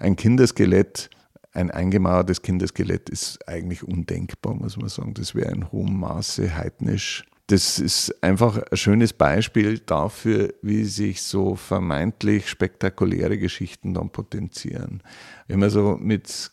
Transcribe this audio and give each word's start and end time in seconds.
ein 0.00 0.16
Kinderskelett 0.16 1.10
ein 1.52 1.70
eingemauertes 1.70 2.42
Kinderskelett 2.42 3.10
ist 3.10 3.48
eigentlich 3.48 3.82
undenkbar, 3.82 4.54
muss 4.54 4.76
man 4.76 4.88
sagen. 4.88 5.14
Das 5.14 5.34
wäre 5.34 5.50
in 5.50 5.72
hohem 5.72 5.98
Maße 5.98 6.56
heidnisch 6.56 7.24
das 7.50 7.80
ist 7.80 8.22
einfach 8.22 8.58
ein 8.70 8.76
schönes 8.76 9.12
Beispiel 9.12 9.80
dafür, 9.80 10.54
wie 10.62 10.84
sich 10.84 11.20
so 11.22 11.56
vermeintlich 11.56 12.48
spektakuläre 12.48 13.38
Geschichten 13.38 13.92
dann 13.92 14.10
potenzieren. 14.10 15.02
Wenn 15.48 15.58
man 15.58 15.70
so 15.70 15.96
mit 16.00 16.52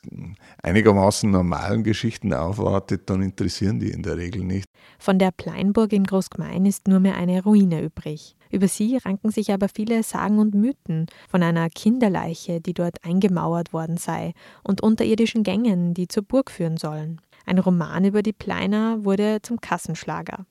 einigermaßen 0.63 1.29
normalen 1.29 1.83
Geschichten 1.83 2.33
aufwartet, 2.33 3.11
dann 3.11 3.21
interessieren 3.21 3.79
die 3.79 3.91
in 3.91 4.01
der 4.01 4.17
Regel 4.17 4.43
nicht. 4.43 4.65
Von 4.97 5.19
der 5.19 5.29
Pleinburg 5.29 5.93
in 5.93 6.03
Großgmein 6.03 6.65
ist 6.65 6.87
nur 6.87 6.99
mehr 6.99 7.15
eine 7.15 7.43
Ruine 7.43 7.83
übrig. 7.83 8.35
Über 8.49 8.67
sie 8.67 8.97
ranken 8.97 9.29
sich 9.29 9.53
aber 9.53 9.69
viele 9.69 10.01
Sagen 10.01 10.39
und 10.39 10.55
Mythen 10.55 11.05
von 11.29 11.43
einer 11.43 11.69
Kinderleiche, 11.69 12.59
die 12.59 12.73
dort 12.73 13.05
eingemauert 13.05 13.71
worden 13.71 13.97
sei, 13.97 14.33
und 14.63 14.81
unterirdischen 14.81 15.43
Gängen, 15.43 15.93
die 15.93 16.07
zur 16.07 16.23
Burg 16.23 16.49
führen 16.49 16.77
sollen. 16.77 17.21
Ein 17.45 17.59
Roman 17.59 18.03
über 18.03 18.23
die 18.23 18.33
Pleiner 18.33 19.05
wurde 19.05 19.43
zum 19.43 19.61
Kassenschlager. 19.61 20.47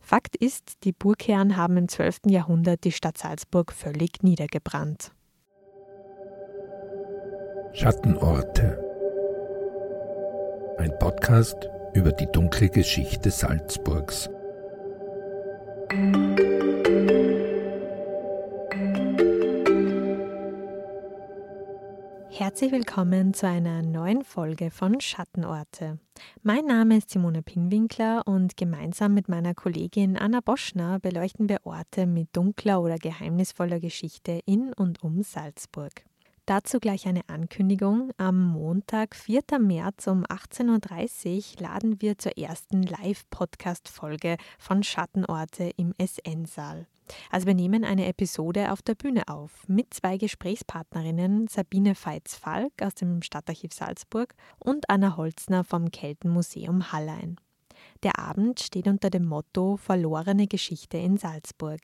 Fakt 0.00 0.36
ist, 0.36 0.84
die 0.84 0.92
Burgherren 0.92 1.56
haben 1.56 1.76
im 1.76 1.88
12. 1.88 2.20
Jahrhundert 2.26 2.84
die 2.84 2.92
Stadt 2.92 3.18
Salzburg 3.18 3.72
völlig 3.72 4.22
niedergebrannt. 4.22 5.12
Schattenorte. 7.72 8.84
Ein 10.78 10.98
Podcast 10.98 11.68
über 11.94 12.12
die 12.12 12.26
dunkle 12.26 12.68
Geschichte 12.68 13.30
Salzburgs. 13.30 14.28
Herzlich 22.38 22.70
willkommen 22.70 23.34
zu 23.34 23.48
einer 23.48 23.82
neuen 23.82 24.22
Folge 24.22 24.70
von 24.70 25.00
Schattenorte. 25.00 25.98
Mein 26.44 26.66
Name 26.66 26.98
ist 26.98 27.10
Simone 27.10 27.42
Pinwinkler 27.42 28.22
und 28.26 28.56
gemeinsam 28.56 29.12
mit 29.12 29.28
meiner 29.28 29.54
Kollegin 29.54 30.16
Anna 30.16 30.38
Boschner 30.40 31.00
beleuchten 31.00 31.48
wir 31.48 31.58
Orte 31.64 32.06
mit 32.06 32.28
dunkler 32.36 32.80
oder 32.80 32.96
geheimnisvoller 32.96 33.80
Geschichte 33.80 34.38
in 34.46 34.72
und 34.72 35.02
um 35.02 35.24
Salzburg. 35.24 36.04
Dazu 36.48 36.80
gleich 36.80 37.06
eine 37.06 37.28
Ankündigung. 37.28 38.10
Am 38.16 38.42
Montag, 38.42 39.14
4. 39.14 39.42
März 39.58 40.06
um 40.06 40.24
18.30 40.24 41.56
Uhr 41.56 41.62
laden 41.62 42.00
wir 42.00 42.16
zur 42.16 42.38
ersten 42.38 42.84
Live-Podcast-Folge 42.84 44.38
von 44.58 44.82
Schattenorte 44.82 45.70
im 45.76 45.92
SN-Saal. 46.02 46.86
Also 47.30 47.46
wir 47.46 47.52
nehmen 47.52 47.84
eine 47.84 48.06
Episode 48.06 48.72
auf 48.72 48.80
der 48.80 48.94
Bühne 48.94 49.28
auf 49.28 49.68
mit 49.68 49.92
zwei 49.92 50.16
Gesprächspartnerinnen, 50.16 51.48
Sabine 51.48 51.94
Veits-Falk 51.94 52.72
aus 52.80 52.94
dem 52.94 53.20
Stadtarchiv 53.20 53.74
Salzburg 53.74 54.34
und 54.58 54.88
Anna 54.88 55.18
Holzner 55.18 55.64
vom 55.64 55.90
Keltenmuseum 55.90 56.92
Hallein. 56.92 57.36
Der 58.02 58.18
Abend 58.18 58.60
steht 58.60 58.88
unter 58.88 59.10
dem 59.10 59.26
Motto 59.26 59.76
Verlorene 59.76 60.46
Geschichte 60.46 60.96
in 60.96 61.18
Salzburg. 61.18 61.80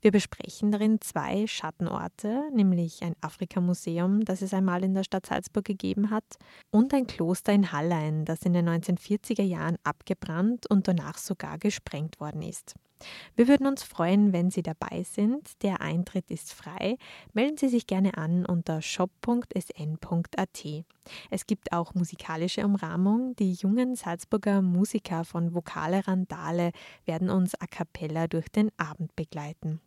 Wir 0.00 0.10
besprechen 0.10 0.70
darin 0.70 1.00
zwei 1.00 1.46
Schattenorte, 1.46 2.50
nämlich 2.52 3.02
ein 3.02 3.14
Afrikamuseum, 3.20 4.24
das 4.24 4.42
es 4.42 4.54
einmal 4.54 4.84
in 4.84 4.94
der 4.94 5.04
Stadt 5.04 5.26
Salzburg 5.26 5.64
gegeben 5.64 6.10
hat, 6.10 6.24
und 6.70 6.92
ein 6.94 7.06
Kloster 7.06 7.52
in 7.52 7.72
Hallein, 7.72 8.24
das 8.24 8.42
in 8.42 8.52
den 8.52 8.68
1940er 8.68 9.42
Jahren 9.42 9.76
abgebrannt 9.84 10.68
und 10.70 10.88
danach 10.88 11.18
sogar 11.18 11.58
gesprengt 11.58 12.20
worden 12.20 12.42
ist. 12.42 12.74
Wir 13.36 13.48
würden 13.48 13.66
uns 13.66 13.82
freuen, 13.82 14.32
wenn 14.32 14.50
Sie 14.50 14.62
dabei 14.62 15.02
sind. 15.02 15.62
Der 15.62 15.80
Eintritt 15.80 16.30
ist 16.30 16.52
frei. 16.52 16.96
Melden 17.32 17.56
Sie 17.56 17.68
sich 17.68 17.86
gerne 17.86 18.16
an 18.16 18.46
unter 18.46 18.82
shop.sn.at. 18.82 20.64
Es 21.30 21.46
gibt 21.46 21.72
auch 21.72 21.94
musikalische 21.94 22.64
Umrahmung. 22.64 23.36
Die 23.36 23.52
jungen 23.52 23.96
Salzburger 23.96 24.62
Musiker 24.62 25.24
von 25.24 25.54
Vokale 25.54 26.06
Randale 26.06 26.72
werden 27.04 27.30
uns 27.30 27.54
a 27.60 27.66
cappella 27.66 28.26
durch 28.26 28.48
den 28.48 28.70
Abend 28.78 29.14
begleiten. 29.16 29.80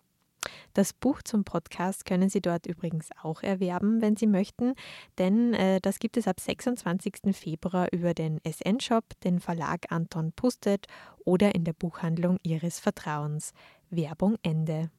Das 0.74 0.94
Buch 0.94 1.22
zum 1.22 1.44
Podcast 1.44 2.06
können 2.06 2.30
Sie 2.30 2.42
dort 2.42 2.68
übrigens 2.68 3.10
auch 3.22 3.44
erwerben, 3.44 4.02
wenn 4.02 4.16
Sie 4.16 4.28
möchten, 4.28 4.74
denn 5.18 5.54
äh, 5.54 5.80
das 5.82 6.00
gibt 6.00 6.18
es 6.18 6.28
ab 6.28 6.40
26. 6.40 7.36
Februar 7.36 7.88
über 7.92 8.14
den 8.14 8.40
SN-Shop, 8.46 9.04
den 9.24 9.40
Verlag 9.40 9.92
Anton 9.92 10.32
Pustet 10.34 10.88
oder 11.26 11.56
in 11.56 11.64
der 11.64 11.74
Buchhandlung 11.74 12.38
Ihres 12.44 12.80
Vertrauens. 12.80 13.54
Werbung 13.90 14.36
Ende. 14.44 14.90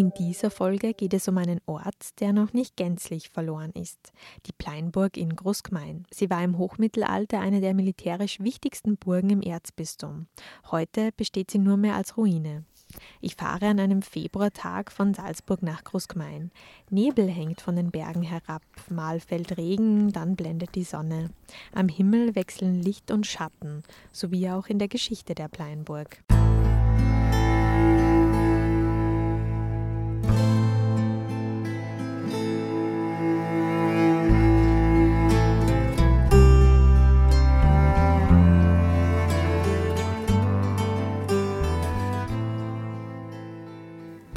In 0.00 0.14
dieser 0.14 0.50
Folge 0.50 0.94
geht 0.94 1.12
es 1.12 1.28
um 1.28 1.36
einen 1.36 1.60
Ort, 1.66 2.18
der 2.20 2.32
noch 2.32 2.54
nicht 2.54 2.74
gänzlich 2.74 3.28
verloren 3.28 3.70
ist, 3.72 4.14
die 4.46 4.52
Pleinburg 4.52 5.18
in 5.18 5.36
Großgmein. 5.36 6.06
Sie 6.10 6.30
war 6.30 6.42
im 6.42 6.56
Hochmittelalter 6.56 7.38
eine 7.38 7.60
der 7.60 7.74
militärisch 7.74 8.40
wichtigsten 8.40 8.96
Burgen 8.96 9.28
im 9.28 9.42
Erzbistum. 9.42 10.26
Heute 10.70 11.12
besteht 11.12 11.50
sie 11.50 11.58
nur 11.58 11.76
mehr 11.76 11.96
als 11.96 12.16
Ruine. 12.16 12.64
Ich 13.20 13.36
fahre 13.36 13.66
an 13.66 13.78
einem 13.78 14.00
Februartag 14.00 14.90
von 14.90 15.12
Salzburg 15.12 15.62
nach 15.62 15.84
Großgmein. 15.84 16.50
Nebel 16.88 17.28
hängt 17.28 17.60
von 17.60 17.76
den 17.76 17.90
Bergen 17.90 18.22
herab, 18.22 18.62
mal 18.88 19.20
fällt 19.20 19.58
Regen, 19.58 20.12
dann 20.12 20.34
blendet 20.34 20.76
die 20.76 20.84
Sonne. 20.84 21.28
Am 21.74 21.90
Himmel 21.90 22.34
wechseln 22.34 22.80
Licht 22.80 23.10
und 23.10 23.26
Schatten, 23.26 23.82
so 24.12 24.30
wie 24.30 24.48
auch 24.48 24.68
in 24.68 24.78
der 24.78 24.88
Geschichte 24.88 25.34
der 25.34 25.48
Pleinburg. 25.48 26.22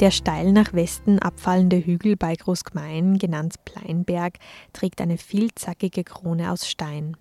Der 0.04 0.10
steil 0.10 0.52
nach 0.52 0.74
Westen 0.74 1.18
abfallende 1.18 1.78
Hügel 1.78 2.14
bei 2.14 2.34
Großgmein, 2.34 3.16
genannt 3.16 3.54
Pleinberg, 3.64 4.34
trägt 4.74 5.00
eine 5.00 5.16
vielzackige 5.16 6.04
Krone 6.04 6.52
aus 6.52 6.68
Stein. 6.68 7.16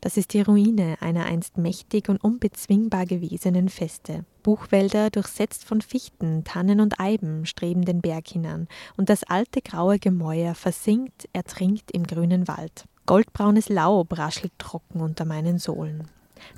Das 0.00 0.16
ist 0.16 0.32
die 0.32 0.40
Ruine 0.40 0.98
einer 1.00 1.24
einst 1.24 1.58
mächtig 1.58 2.08
und 2.08 2.22
unbezwingbar 2.22 3.06
gewesenen 3.06 3.68
Feste. 3.68 4.24
Buchwälder, 4.44 5.10
durchsetzt 5.10 5.64
von 5.64 5.80
Fichten, 5.80 6.44
Tannen 6.44 6.78
und 6.78 7.00
Eiben, 7.00 7.44
streben 7.44 7.84
den 7.84 8.00
Berg 8.00 8.28
hinan, 8.28 8.68
und 8.96 9.08
das 9.08 9.24
alte 9.24 9.60
graue 9.60 9.98
Gemäuer 9.98 10.54
versinkt, 10.54 11.28
ertrinkt 11.32 11.90
im 11.90 12.06
grünen 12.06 12.46
Wald. 12.46 12.84
Goldbraunes 13.04 13.68
Laub 13.68 14.16
raschelt 14.16 14.52
trocken 14.58 15.00
unter 15.00 15.24
meinen 15.24 15.58
Sohlen. 15.58 16.06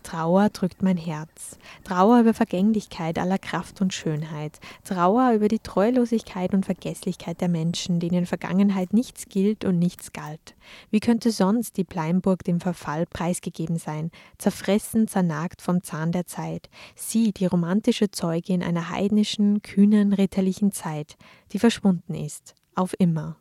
Trauer 0.03 0.49
drückt 0.51 0.83
mein 0.83 0.97
Herz. 0.97 1.59
Trauer 1.85 2.21
über 2.21 2.35
Vergänglichkeit 2.35 3.19
aller 3.19 3.39
Kraft 3.39 3.81
und 3.81 3.95
Schönheit. 3.95 4.61
Trauer 4.85 5.33
über 5.33 5.49
die 5.49 5.59
Treulosigkeit 5.59 6.55
und 6.55 6.65
Vergesslichkeit 6.65 7.41
der 7.41 7.49
Menschen, 7.49 8.01
denen 8.01 8.27
Vergangenheit 8.27 8.93
nichts 8.93 9.29
gilt 9.29 9.65
und 9.65 9.79
nichts 9.79 10.13
galt. 10.13 10.55
Wie 10.91 11.01
könnte 11.01 11.31
sonst 11.31 11.77
die 11.77 11.85
Pleinburg 11.85 12.45
dem 12.45 12.61
Verfall 12.61 13.07
preisgegeben 13.07 13.79
sein, 13.79 14.11
zerfressen, 14.39 15.09
zernagt 15.09 15.63
vom 15.63 15.83
Zahn 15.83 16.13
der 16.13 16.27
Zeit? 16.27 16.69
Sie, 16.95 17.33
die 17.33 17.47
romantische 17.47 18.11
Zeugin 18.11 18.63
einer 18.63 18.91
heidnischen, 18.91 19.63
kühnen, 19.63 20.13
ritterlichen 20.13 20.73
Zeit, 20.73 21.17
die 21.53 21.59
verschwunden 21.59 22.15
ist. 22.15 22.55
Auf 22.75 22.95
immer. 22.99 23.37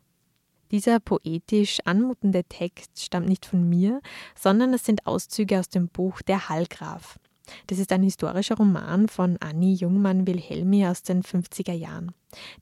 Dieser 0.73 0.99
poetisch 0.99 1.81
anmutende 1.85 2.45
Text 2.45 2.99
stammt 2.99 3.29
nicht 3.29 3.45
von 3.45 3.69
mir, 3.69 4.01
sondern 4.35 4.73
es 4.73 4.83
sind 4.83 5.05
Auszüge 5.05 5.59
aus 5.59 5.69
dem 5.69 5.87
Buch 5.87 6.23
Der 6.23 6.49
Hallgraf. 6.49 7.19
Das 7.67 7.77
ist 7.77 7.91
ein 7.91 8.01
historischer 8.01 8.57
Roman 8.57 9.07
von 9.07 9.37
Annie 9.39 9.75
Jungmann-Wilhelmi 9.75 10.87
aus 10.87 11.03
den 11.03 11.21
50er 11.21 11.73
Jahren. 11.73 12.11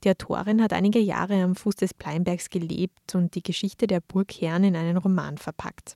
Die 0.04 0.10
Autorin 0.10 0.60
hat 0.60 0.74
einige 0.74 0.98
Jahre 0.98 1.42
am 1.42 1.54
Fuß 1.54 1.76
des 1.76 1.94
Pleinbergs 1.94 2.50
gelebt 2.50 3.14
und 3.14 3.34
die 3.34 3.42
Geschichte 3.42 3.86
der 3.86 4.00
Burgherren 4.00 4.64
in 4.64 4.76
einen 4.76 4.98
Roman 4.98 5.38
verpackt. 5.38 5.94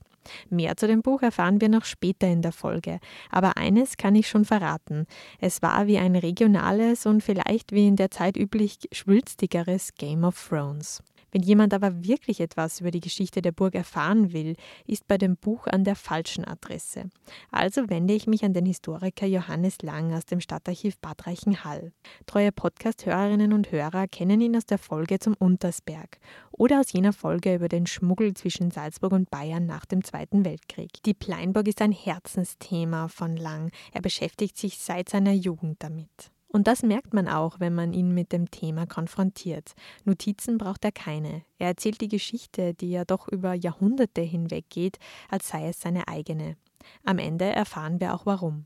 Mehr 0.49 0.75
zu 0.75 0.87
dem 0.87 1.03
Buch 1.03 1.21
erfahren 1.21 1.61
wir 1.61 1.69
noch 1.69 1.85
später 1.85 2.25
in 2.25 2.41
der 2.41 2.51
Folge, 2.51 2.99
aber 3.29 3.57
eines 3.57 3.95
kann 3.95 4.15
ich 4.15 4.27
schon 4.27 4.43
verraten. 4.43 5.05
Es 5.39 5.61
war 5.61 5.85
wie 5.85 5.99
ein 5.99 6.15
regionales 6.15 7.05
und 7.05 7.21
vielleicht 7.21 7.73
wie 7.73 7.87
in 7.87 7.95
der 7.95 8.09
Zeit 8.09 8.37
üblich 8.37 8.79
schwülstigeres 8.91 9.93
Game 9.93 10.23
of 10.23 10.47
Thrones. 10.49 11.03
Wenn 11.37 11.43
jemand 11.43 11.75
aber 11.75 12.03
wirklich 12.03 12.39
etwas 12.39 12.81
über 12.81 12.89
die 12.89 12.99
Geschichte 12.99 13.43
der 13.43 13.51
Burg 13.51 13.75
erfahren 13.75 14.33
will, 14.33 14.55
ist 14.87 15.07
bei 15.07 15.19
dem 15.19 15.37
Buch 15.37 15.67
an 15.67 15.83
der 15.83 15.95
falschen 15.95 16.43
Adresse. 16.43 17.11
Also 17.51 17.91
wende 17.91 18.15
ich 18.15 18.25
mich 18.25 18.43
an 18.43 18.53
den 18.53 18.65
Historiker 18.65 19.27
Johannes 19.27 19.83
Lang 19.83 20.15
aus 20.15 20.25
dem 20.25 20.41
Stadtarchiv 20.41 20.97
Bad 20.97 21.27
Reichenhall. 21.27 21.91
Treue 22.25 22.51
Podcast-Hörerinnen 22.51 23.53
und 23.53 23.71
Hörer 23.71 24.07
kennen 24.07 24.41
ihn 24.41 24.57
aus 24.57 24.65
der 24.65 24.79
Folge 24.79 25.19
zum 25.19 25.35
Untersberg 25.37 26.17
oder 26.51 26.79
aus 26.79 26.91
jener 26.91 27.13
Folge 27.13 27.53
über 27.53 27.69
den 27.69 27.85
Schmuggel 27.85 28.33
zwischen 28.33 28.71
Salzburg 28.71 29.11
und 29.11 29.29
Bayern 29.29 29.67
nach 29.67 29.85
dem 29.85 30.03
Zweiten 30.03 30.43
Weltkrieg. 30.43 31.03
Die 31.05 31.13
Pleinburg 31.13 31.67
ist 31.67 31.83
ein 31.83 31.91
Herzensthema 31.91 33.09
von 33.09 33.37
Lang. 33.37 33.69
Er 33.93 34.01
beschäftigt 34.01 34.57
sich 34.57 34.79
seit 34.79 35.09
seiner 35.09 35.33
Jugend 35.33 35.83
damit. 35.83 36.31
Und 36.49 36.67
das 36.67 36.81
merkt 36.81 37.13
man 37.13 37.27
auch, 37.27 37.59
wenn 37.59 37.75
man 37.75 37.93
ihn 37.93 38.13
mit 38.13 38.31
dem 38.31 38.49
Thema 38.49 38.85
konfrontiert. 38.85 39.73
Notizen 40.05 40.57
braucht 40.57 40.85
er 40.85 40.91
keine. 40.91 41.43
Er 41.59 41.67
erzählt 41.67 41.99
die 42.01 42.07
Geschichte, 42.07 42.73
die 42.73 42.91
ja 42.91 43.03
doch 43.03 43.27
über 43.27 43.53
Jahrhunderte 43.53 44.21
hinweg 44.21 44.69
geht, 44.69 44.97
als 45.29 45.49
sei 45.49 45.67
es 45.67 45.81
seine 45.81 46.07
eigene. 46.07 46.55
Am 47.03 47.19
Ende 47.19 47.45
erfahren 47.45 47.99
wir 47.99 48.13
auch 48.13 48.25
warum. 48.25 48.65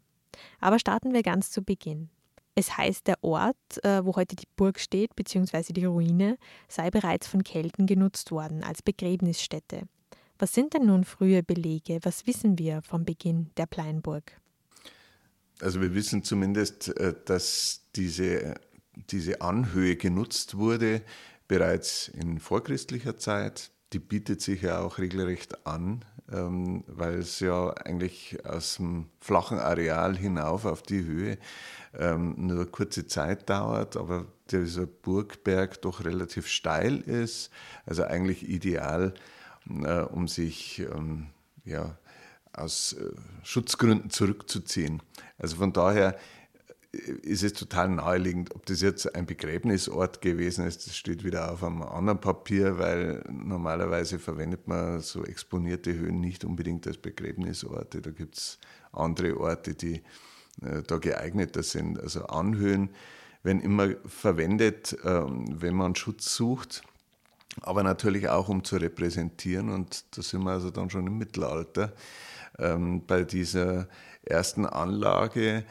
Aber 0.59 0.79
starten 0.79 1.13
wir 1.13 1.23
ganz 1.23 1.51
zu 1.51 1.63
Beginn. 1.63 2.09
Es 2.53 2.77
heißt, 2.77 3.07
der 3.07 3.23
Ort, 3.23 3.83
äh, 3.83 4.05
wo 4.05 4.15
heute 4.15 4.35
die 4.35 4.47
Burg 4.55 4.79
steht, 4.79 5.15
beziehungsweise 5.15 5.73
die 5.73 5.85
Ruine, 5.85 6.37
sei 6.67 6.91
bereits 6.91 7.27
von 7.27 7.43
Kelten 7.43 7.87
genutzt 7.87 8.31
worden 8.31 8.63
als 8.63 8.81
Begräbnisstätte. 8.81 9.87
Was 10.37 10.53
sind 10.53 10.73
denn 10.73 10.85
nun 10.85 11.05
frühe 11.05 11.43
Belege? 11.43 11.99
Was 12.03 12.27
wissen 12.27 12.57
wir 12.57 12.81
vom 12.81 13.05
Beginn 13.05 13.51
der 13.57 13.67
Pleinburg? 13.67 14.41
Also 15.61 15.81
wir 15.81 15.93
wissen 15.93 16.23
zumindest, 16.23 16.95
äh, 16.97 17.13
dass 17.25 17.81
diese, 17.95 18.55
diese 18.95 19.41
Anhöhe 19.41 19.95
genutzt 19.95 20.57
wurde 20.57 21.01
bereits 21.47 22.07
in 22.07 22.39
vorchristlicher 22.39 23.17
Zeit. 23.17 23.71
Die 23.93 23.99
bietet 23.99 24.41
sich 24.41 24.61
ja 24.61 24.79
auch 24.79 24.99
regelrecht 24.99 25.67
an, 25.67 26.05
ähm, 26.31 26.85
weil 26.87 27.15
es 27.15 27.41
ja 27.41 27.71
eigentlich 27.71 28.45
aus 28.45 28.77
dem 28.77 29.09
flachen 29.19 29.59
Areal 29.59 30.17
hinauf 30.17 30.65
auf 30.65 30.81
die 30.81 31.03
Höhe 31.03 31.37
ähm, 31.93 32.35
nur 32.37 32.71
kurze 32.71 33.05
Zeit 33.05 33.49
dauert, 33.49 33.97
aber 33.97 34.27
dieser 34.49 34.85
Burgberg 34.85 35.81
doch 35.81 36.05
relativ 36.05 36.47
steil 36.47 37.01
ist. 37.01 37.49
Also 37.85 38.03
eigentlich 38.03 38.47
ideal, 38.47 39.13
äh, 39.69 40.01
um 40.03 40.27
sich 40.29 40.79
ähm, 40.79 41.27
ja, 41.65 41.97
aus 42.53 42.93
äh, 42.93 43.11
Schutzgründen 43.43 44.09
zurückzuziehen. 44.09 45.01
Also 45.41 45.55
von 45.55 45.73
daher 45.73 46.17
äh, 46.93 46.97
ist 47.23 47.43
es 47.43 47.53
total 47.53 47.89
naheliegend, 47.89 48.53
ob 48.55 48.65
das 48.65 48.81
jetzt 48.81 49.13
ein 49.15 49.25
Begräbnisort 49.25 50.21
gewesen 50.21 50.67
ist, 50.67 50.85
das 50.85 50.95
steht 50.95 51.23
wieder 51.23 51.51
auf 51.51 51.63
einem 51.63 51.81
anderen 51.81 52.21
Papier, 52.21 52.77
weil 52.77 53.23
normalerweise 53.29 54.19
verwendet 54.19 54.67
man 54.67 55.01
so 55.01 55.25
exponierte 55.25 55.93
Höhen 55.93 56.19
nicht 56.19 56.45
unbedingt 56.45 56.85
als 56.87 56.97
Begräbnisorte. 56.97 58.01
Da 58.01 58.11
gibt 58.11 58.37
es 58.37 58.59
andere 58.91 59.37
Orte, 59.39 59.73
die 59.73 60.03
äh, 60.61 60.83
da 60.85 60.97
geeigneter 60.97 61.63
sind. 61.63 61.99
Also 61.99 62.25
Anhöhen 62.27 62.89
werden 63.43 63.61
immer 63.61 63.95
verwendet, 64.05 64.95
ähm, 65.03 65.45
wenn 65.49 65.73
man 65.73 65.95
Schutz 65.95 66.35
sucht, 66.35 66.83
aber 67.61 67.81
natürlich 67.81 68.29
auch 68.29 68.47
um 68.49 68.63
zu 68.63 68.75
repräsentieren 68.77 69.69
und 69.69 70.05
da 70.15 70.21
sind 70.21 70.43
wir 70.43 70.51
also 70.51 70.69
dann 70.69 70.89
schon 70.91 71.07
im 71.07 71.17
Mittelalter 71.17 71.93
ähm, 72.59 73.03
bei 73.05 73.23
dieser 73.23 73.87
ersten 74.23 74.65
Anlage, 74.65 75.63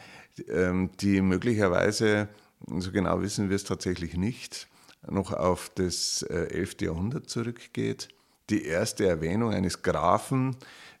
ähm, 0.49 0.91
die 0.99 1.21
möglicherweise, 1.21 2.29
so 2.77 2.91
genau 2.91 3.21
wissen 3.21 3.49
wir 3.49 3.55
es 3.55 3.63
tatsächlich 3.63 4.15
nicht, 4.15 4.67
noch 5.07 5.33
auf 5.33 5.71
das 5.75 6.23
äh, 6.23 6.47
11. 6.51 6.81
Jahrhundert 6.81 7.29
zurückgeht. 7.29 8.09
Die 8.49 8.65
erste 8.65 9.07
Erwähnung 9.07 9.51
eines 9.51 9.81
Grafen, 9.81 10.57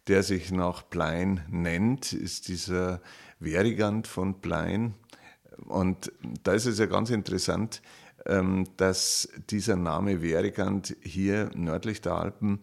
der 0.07 0.23
sich 0.23 0.51
nach 0.51 0.89
Plein 0.89 1.45
nennt, 1.49 2.13
ist 2.13 2.47
dieser 2.47 3.01
Verigand 3.39 4.07
von 4.07 4.41
Plein. 4.41 4.95
Und 5.67 6.11
da 6.43 6.53
ist 6.53 6.65
es 6.65 6.79
ja 6.79 6.85
ganz 6.87 7.09
interessant, 7.09 7.81
ähm, 8.25 8.67
dass 8.77 9.29
dieser 9.49 9.75
Name 9.75 10.19
Verigand 10.19 10.95
hier 11.01 11.49
nördlich 11.55 12.01
der 12.01 12.13
Alpen 12.13 12.61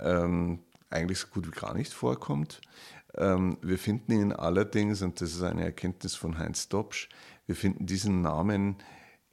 ähm, 0.00 0.60
eigentlich 0.90 1.18
so 1.18 1.28
gut 1.28 1.46
wie 1.46 1.58
gar 1.58 1.74
nicht 1.74 1.92
vorkommt. 1.92 2.60
Ähm, 3.16 3.58
wir 3.62 3.78
finden 3.78 4.12
ihn 4.12 4.32
allerdings, 4.32 5.02
und 5.02 5.20
das 5.20 5.32
ist 5.32 5.42
eine 5.42 5.64
Erkenntnis 5.64 6.14
von 6.14 6.38
Heinz 6.38 6.68
Dobsch, 6.68 7.08
wir 7.46 7.56
finden 7.56 7.86
diesen 7.86 8.22
Namen 8.22 8.76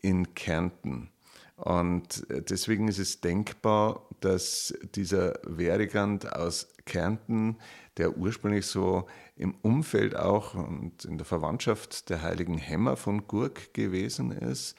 in 0.01 0.33
Kärnten. 0.35 1.09
Und 1.55 2.29
äh, 2.29 2.41
deswegen 2.41 2.87
ist 2.87 2.99
es 2.99 3.21
denkbar, 3.21 4.07
dass 4.21 4.73
dieser 4.95 5.39
Verigand 5.43 6.33
aus 6.33 6.67
Kärnten, 6.85 7.57
der 7.97 8.17
ursprünglich 8.17 8.65
so 8.65 9.07
im 9.35 9.55
Umfeld 9.61 10.15
auch 10.15 10.55
und 10.55 11.05
in 11.05 11.17
der 11.17 11.25
Verwandtschaft 11.25 12.09
der 12.09 12.21
heiligen 12.21 12.57
Hämmer 12.57 12.97
von 12.97 13.27
Gurk 13.27 13.73
gewesen 13.73 14.31
ist 14.31 14.75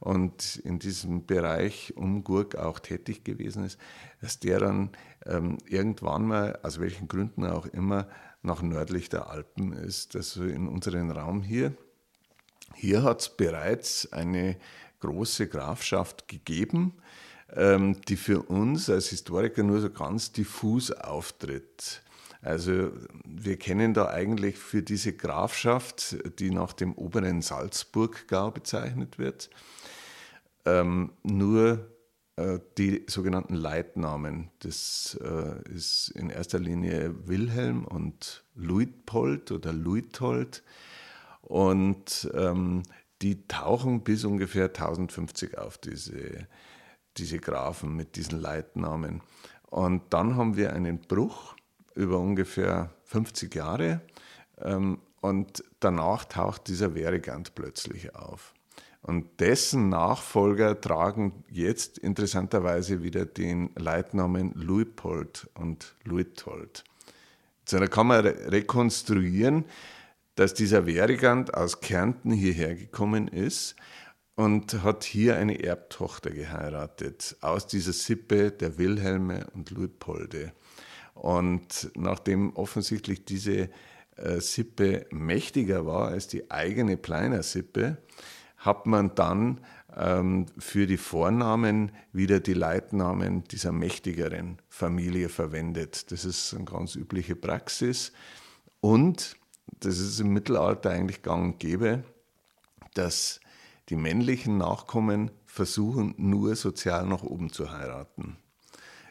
und 0.00 0.56
in 0.56 0.78
diesem 0.78 1.26
Bereich 1.26 1.94
um 1.96 2.22
Gurk 2.24 2.56
auch 2.56 2.78
tätig 2.78 3.24
gewesen 3.24 3.64
ist, 3.64 3.78
dass 4.20 4.38
der 4.38 4.60
dann 4.60 4.90
ähm, 5.26 5.58
irgendwann 5.66 6.26
mal, 6.26 6.58
aus 6.62 6.78
welchen 6.78 7.08
Gründen 7.08 7.44
auch 7.44 7.66
immer, 7.66 8.06
nach 8.48 8.62
nördlich 8.62 9.08
der 9.08 9.30
Alpen 9.30 9.72
ist, 9.72 10.16
also 10.16 10.42
in 10.42 10.66
unseren 10.66 11.12
Raum 11.12 11.42
hier. 11.42 11.72
Hier 12.74 13.02
hat 13.04 13.20
es 13.20 13.28
bereits 13.28 14.12
eine 14.12 14.56
große 15.00 15.48
Grafschaft 15.48 16.26
gegeben, 16.26 16.94
ähm, 17.54 18.00
die 18.08 18.16
für 18.16 18.42
uns 18.42 18.90
als 18.90 19.08
Historiker 19.08 19.62
nur 19.62 19.80
so 19.80 19.90
ganz 19.90 20.32
diffus 20.32 20.90
auftritt. 20.90 22.02
Also 22.42 22.92
wir 23.24 23.56
kennen 23.56 23.94
da 23.94 24.08
eigentlich 24.08 24.58
für 24.58 24.82
diese 24.82 25.12
Grafschaft, 25.12 26.16
die 26.38 26.50
nach 26.50 26.72
dem 26.72 26.94
oberen 26.94 27.42
Salzburggau 27.42 28.50
bezeichnet 28.50 29.18
wird, 29.18 29.50
ähm, 30.64 31.12
nur 31.22 31.86
die 32.76 33.04
sogenannten 33.08 33.54
Leitnamen. 33.54 34.50
Das 34.60 35.18
äh, 35.22 35.70
ist 35.70 36.10
in 36.10 36.30
erster 36.30 36.58
Linie 36.58 37.26
Wilhelm 37.26 37.84
und 37.84 38.44
Luitpold 38.54 39.50
oder 39.50 39.72
Luithold. 39.72 40.62
Und 41.42 42.30
ähm, 42.34 42.82
die 43.22 43.46
tauchen 43.48 44.02
bis 44.02 44.24
ungefähr 44.24 44.66
1050 44.66 45.58
auf, 45.58 45.78
diese, 45.78 46.46
diese 47.16 47.38
Graphen 47.38 47.96
mit 47.96 48.16
diesen 48.16 48.40
Leitnamen. 48.40 49.22
Und 49.70 50.02
dann 50.10 50.36
haben 50.36 50.56
wir 50.56 50.72
einen 50.72 51.00
Bruch 51.00 51.56
über 51.94 52.18
ungefähr 52.18 52.94
50 53.04 53.54
Jahre 53.54 54.00
ähm, 54.60 55.00
und 55.20 55.64
danach 55.80 56.24
taucht 56.24 56.68
dieser 56.68 56.92
Veregant 56.92 57.54
plötzlich 57.54 58.14
auf. 58.14 58.54
Und 59.02 59.40
dessen 59.40 59.88
Nachfolger 59.88 60.80
tragen 60.80 61.44
jetzt 61.48 61.98
interessanterweise 61.98 63.02
wieder 63.02 63.24
den 63.24 63.70
Leitnamen 63.76 64.52
Luipold 64.54 65.48
und 65.54 65.94
Luithold. 66.04 66.84
So, 67.64 67.78
da 67.78 67.86
kann 67.86 68.08
man 68.08 68.26
rekonstruieren, 68.26 69.64
dass 70.34 70.54
dieser 70.54 70.86
Wehrigand 70.86 71.54
aus 71.54 71.80
Kärnten 71.80 72.32
hierher 72.32 72.74
gekommen 72.74 73.28
ist 73.28 73.76
und 74.36 74.84
hat 74.84 75.04
hier 75.04 75.36
eine 75.36 75.64
Erbtochter 75.64 76.30
geheiratet 76.30 77.36
aus 77.40 77.66
dieser 77.66 77.92
Sippe 77.92 78.52
der 78.52 78.78
Wilhelme 78.78 79.48
und 79.54 79.70
Luitpolde. 79.70 80.52
Und 81.14 81.90
nachdem 81.96 82.54
offensichtlich 82.54 83.24
diese 83.24 83.68
äh, 84.16 84.40
Sippe 84.40 85.06
mächtiger 85.10 85.86
war 85.86 86.08
als 86.08 86.28
die 86.28 86.50
eigene 86.52 86.96
Pleiner 86.96 87.42
Sippe, 87.42 87.98
hat 88.58 88.86
man 88.86 89.14
dann 89.14 89.60
ähm, 89.96 90.46
für 90.58 90.86
die 90.86 90.96
Vornamen 90.96 91.92
wieder 92.12 92.40
die 92.40 92.54
Leitnamen 92.54 93.44
dieser 93.44 93.72
mächtigeren 93.72 94.58
Familie 94.68 95.28
verwendet. 95.28 96.10
Das 96.12 96.24
ist 96.24 96.54
eine 96.54 96.64
ganz 96.64 96.94
übliche 96.94 97.36
Praxis. 97.36 98.12
Und 98.80 99.36
das 99.80 99.98
ist 99.98 100.20
im 100.20 100.32
Mittelalter 100.32 100.90
eigentlich 100.90 101.22
gang 101.22 101.54
und 101.54 101.60
gäbe, 101.60 102.04
dass 102.94 103.40
die 103.88 103.96
männlichen 103.96 104.58
Nachkommen 104.58 105.30
versuchen, 105.46 106.14
nur 106.16 106.56
sozial 106.56 107.06
nach 107.06 107.22
oben 107.22 107.50
zu 107.50 107.72
heiraten. 107.72 108.36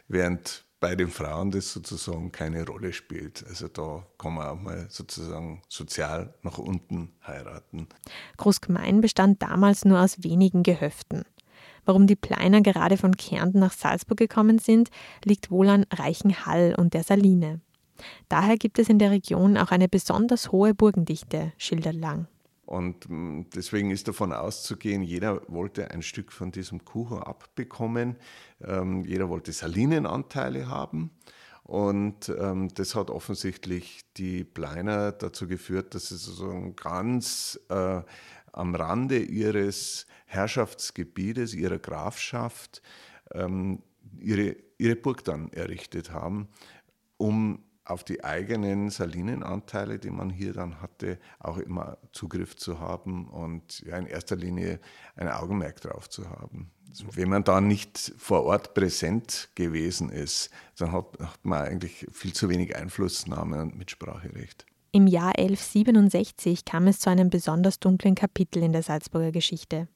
Während 0.08 0.64
bei 0.80 0.94
den 0.94 1.08
Frauen 1.08 1.50
das 1.50 1.72
sozusagen 1.72 2.30
keine 2.32 2.66
Rolle 2.66 2.92
spielt. 2.92 3.44
Also 3.48 3.68
da 3.68 4.06
kann 4.16 4.34
man 4.34 4.46
auch 4.46 4.60
mal 4.60 4.86
sozusagen 4.88 5.62
sozial 5.68 6.34
nach 6.42 6.58
unten 6.58 7.12
heiraten. 7.26 7.88
Großgemein 8.36 9.00
bestand 9.00 9.42
damals 9.42 9.84
nur 9.84 10.00
aus 10.00 10.22
wenigen 10.22 10.62
Gehöften. 10.62 11.24
Warum 11.84 12.06
die 12.06 12.16
Pleiner 12.16 12.60
gerade 12.60 12.96
von 12.96 13.16
Kärnten 13.16 13.60
nach 13.60 13.72
Salzburg 13.72 14.18
gekommen 14.18 14.58
sind, 14.58 14.90
liegt 15.24 15.50
wohl 15.50 15.68
an 15.68 15.86
Reichenhall 15.90 16.74
und 16.76 16.94
der 16.94 17.02
Saline. 17.02 17.60
Daher 18.28 18.56
gibt 18.56 18.78
es 18.78 18.88
in 18.88 18.98
der 18.98 19.10
Region 19.10 19.56
auch 19.56 19.70
eine 19.70 19.88
besonders 19.88 20.52
hohe 20.52 20.74
Burgendichte, 20.74 21.52
schildert 21.56 21.96
Lang. 21.96 22.28
Und 22.68 23.08
mm, 23.08 23.46
deswegen 23.54 23.90
ist 23.90 24.08
davon 24.08 24.30
auszugehen, 24.30 25.02
jeder 25.02 25.40
wollte 25.48 25.90
ein 25.90 26.02
Stück 26.02 26.32
von 26.32 26.52
diesem 26.52 26.84
Kuchen 26.84 27.22
abbekommen. 27.22 28.16
Ähm, 28.60 29.06
jeder 29.06 29.30
wollte 29.30 29.52
Salinenanteile 29.52 30.68
haben. 30.68 31.10
Und 31.62 32.28
ähm, 32.28 32.68
das 32.74 32.94
hat 32.94 33.08
offensichtlich 33.08 34.02
die 34.18 34.44
Pleiner 34.44 35.12
dazu 35.12 35.48
geführt, 35.48 35.94
dass 35.94 36.08
sie 36.08 36.18
sozusagen 36.18 36.76
ganz 36.76 37.58
äh, 37.70 38.02
am 38.52 38.74
Rande 38.74 39.18
ihres 39.18 40.06
Herrschaftsgebietes, 40.26 41.54
ihrer 41.54 41.78
Grafschaft, 41.78 42.82
ähm, 43.32 43.82
ihre, 44.20 44.56
ihre 44.76 44.96
Burg 44.96 45.24
dann 45.24 45.50
errichtet 45.54 46.12
haben, 46.12 46.48
um 47.16 47.64
auf 47.90 48.04
die 48.04 48.24
eigenen 48.24 48.90
Salinenanteile, 48.90 49.98
die 49.98 50.10
man 50.10 50.30
hier 50.30 50.52
dann 50.52 50.80
hatte, 50.80 51.18
auch 51.38 51.58
immer 51.58 51.98
Zugriff 52.12 52.56
zu 52.56 52.80
haben 52.80 53.28
und 53.28 53.80
ja, 53.80 53.96
in 53.96 54.06
erster 54.06 54.36
Linie 54.36 54.80
ein 55.16 55.28
Augenmerk 55.28 55.80
drauf 55.80 56.08
zu 56.08 56.28
haben. 56.28 56.70
Wenn 57.12 57.28
man 57.28 57.44
da 57.44 57.60
nicht 57.60 58.12
vor 58.16 58.44
Ort 58.44 58.74
präsent 58.74 59.50
gewesen 59.54 60.10
ist, 60.10 60.50
dann 60.78 60.92
hat, 60.92 61.18
hat 61.20 61.44
man 61.44 61.62
eigentlich 61.62 62.06
viel 62.12 62.32
zu 62.32 62.48
wenig 62.48 62.76
Einflussnahme 62.76 63.60
und 63.60 63.76
Mitspracherecht. 63.76 64.66
Im 64.90 65.06
Jahr 65.06 65.38
1167 65.38 66.64
kam 66.64 66.86
es 66.86 66.98
zu 66.98 67.10
einem 67.10 67.28
besonders 67.28 67.78
dunklen 67.78 68.14
Kapitel 68.14 68.62
in 68.62 68.72
der 68.72 68.82
Salzburger 68.82 69.32
Geschichte. 69.32 69.86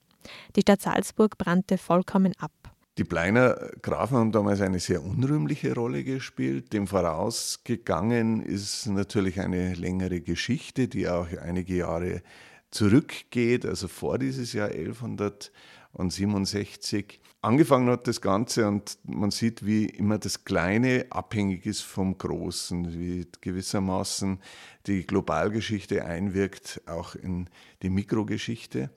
Die 0.55 0.61
Stadt 0.61 0.81
Salzburg 0.81 1.37
brannte 1.37 1.77
vollkommen 1.77 2.33
ab. 2.37 2.51
Die 2.99 3.03
Pleiner 3.03 3.71
Grafen 3.81 4.17
haben 4.17 4.31
damals 4.31 4.61
eine 4.61 4.79
sehr 4.79 5.03
unrühmliche 5.03 5.73
Rolle 5.73 6.03
gespielt. 6.03 6.73
Dem 6.73 6.85
vorausgegangen 6.85 8.43
ist 8.43 8.85
natürlich 8.85 9.39
eine 9.39 9.73
längere 9.73 10.21
Geschichte, 10.21 10.87
die 10.87 11.09
auch 11.09 11.25
einige 11.41 11.77
Jahre 11.77 12.21
zurückgeht, 12.69 13.65
also 13.65 13.87
vor 13.87 14.19
dieses 14.19 14.53
Jahr 14.53 14.69
1167. 14.69 17.19
Angefangen 17.41 17.89
hat 17.89 18.07
das 18.07 18.21
Ganze 18.21 18.67
und 18.67 18.99
man 19.05 19.31
sieht, 19.31 19.65
wie 19.65 19.87
immer 19.87 20.19
das 20.19 20.45
Kleine 20.45 21.07
abhängig 21.09 21.65
ist 21.65 21.81
vom 21.81 22.15
Großen, 22.15 22.93
wie 22.93 23.25
gewissermaßen 23.41 24.39
die 24.85 25.07
Globalgeschichte 25.07 26.05
einwirkt, 26.05 26.79
auch 26.85 27.15
in 27.15 27.49
die 27.81 27.89
Mikrogeschichte. 27.89 28.91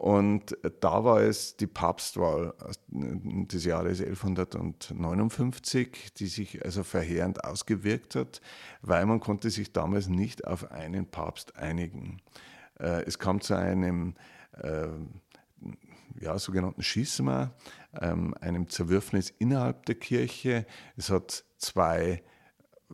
Und 0.00 0.56
da 0.80 1.04
war 1.04 1.20
es 1.20 1.58
die 1.58 1.66
Papstwahl 1.66 2.54
des 2.88 3.66
Jahres 3.66 4.00
1159, 4.00 6.14
die 6.14 6.26
sich 6.26 6.64
also 6.64 6.84
verheerend 6.84 7.44
ausgewirkt 7.44 8.14
hat, 8.14 8.40
weil 8.80 9.04
man 9.04 9.20
konnte 9.20 9.50
sich 9.50 9.74
damals 9.74 10.08
nicht 10.08 10.46
auf 10.46 10.70
einen 10.70 11.04
Papst 11.04 11.56
einigen. 11.56 12.22
Äh, 12.78 13.02
es 13.02 13.18
kam 13.18 13.42
zu 13.42 13.58
einem 13.58 14.14
äh, 14.52 14.88
ja, 16.18 16.38
sogenannten 16.38 16.82
Schisma, 16.82 17.52
ähm, 18.00 18.32
einem 18.40 18.70
Zerwürfnis 18.70 19.34
innerhalb 19.38 19.84
der 19.84 19.96
Kirche. 19.96 20.64
Es 20.96 21.10
hat 21.10 21.44
zwei 21.58 22.22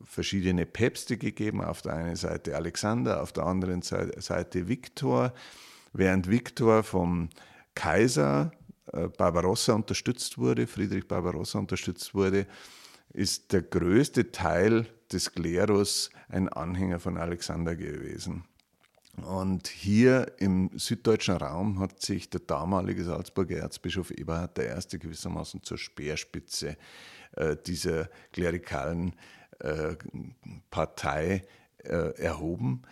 verschiedene 0.02 0.66
Päpste 0.66 1.18
gegeben, 1.18 1.62
auf 1.62 1.82
der 1.82 1.92
einen 1.92 2.16
Seite 2.16 2.56
Alexander, 2.56 3.22
auf 3.22 3.32
der 3.32 3.44
anderen 3.44 3.82
Seite 3.82 4.66
Viktor. 4.66 5.32
Während 5.92 6.30
Viktor 6.30 6.82
vom 6.82 7.28
Kaiser 7.74 8.52
äh, 8.92 9.08
Barbarossa 9.08 9.74
unterstützt 9.74 10.38
wurde, 10.38 10.66
Friedrich 10.66 11.06
Barbarossa 11.06 11.58
unterstützt 11.58 12.14
wurde, 12.14 12.46
ist 13.12 13.52
der 13.52 13.62
größte 13.62 14.32
Teil 14.32 14.86
des 15.12 15.32
Klerus 15.32 16.10
ein 16.28 16.48
Anhänger 16.48 16.98
von 16.98 17.16
Alexander 17.16 17.76
gewesen. 17.76 18.44
Und 19.24 19.68
hier 19.68 20.32
im 20.38 20.70
süddeutschen 20.74 21.36
Raum 21.36 21.78
hat 21.80 22.02
sich 22.02 22.28
der 22.28 22.40
damalige 22.40 23.02
Salzburger 23.02 23.56
Erzbischof 23.56 24.10
Eberhard 24.10 24.58
I. 24.58 24.98
gewissermaßen 24.98 25.62
zur 25.62 25.78
Speerspitze 25.78 26.76
äh, 27.32 27.56
dieser 27.66 28.10
klerikalen 28.32 29.14
äh, 29.60 29.96
Partei 30.70 31.44
erhoben. 31.88 32.82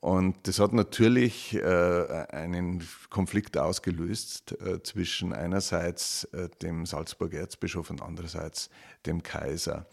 Und 0.00 0.48
das 0.48 0.58
hat 0.58 0.72
natürlich 0.72 1.54
äh, 1.54 2.26
einen 2.30 2.82
Konflikt 3.10 3.58
ausgelöst 3.58 4.56
äh, 4.60 4.82
zwischen 4.82 5.34
einerseits 5.34 6.24
äh, 6.24 6.48
dem 6.62 6.86
Salzburger 6.86 7.40
Erzbischof 7.40 7.90
und 7.90 8.00
andererseits 8.00 8.70
dem 9.04 9.22
Kaiser. 9.22 9.86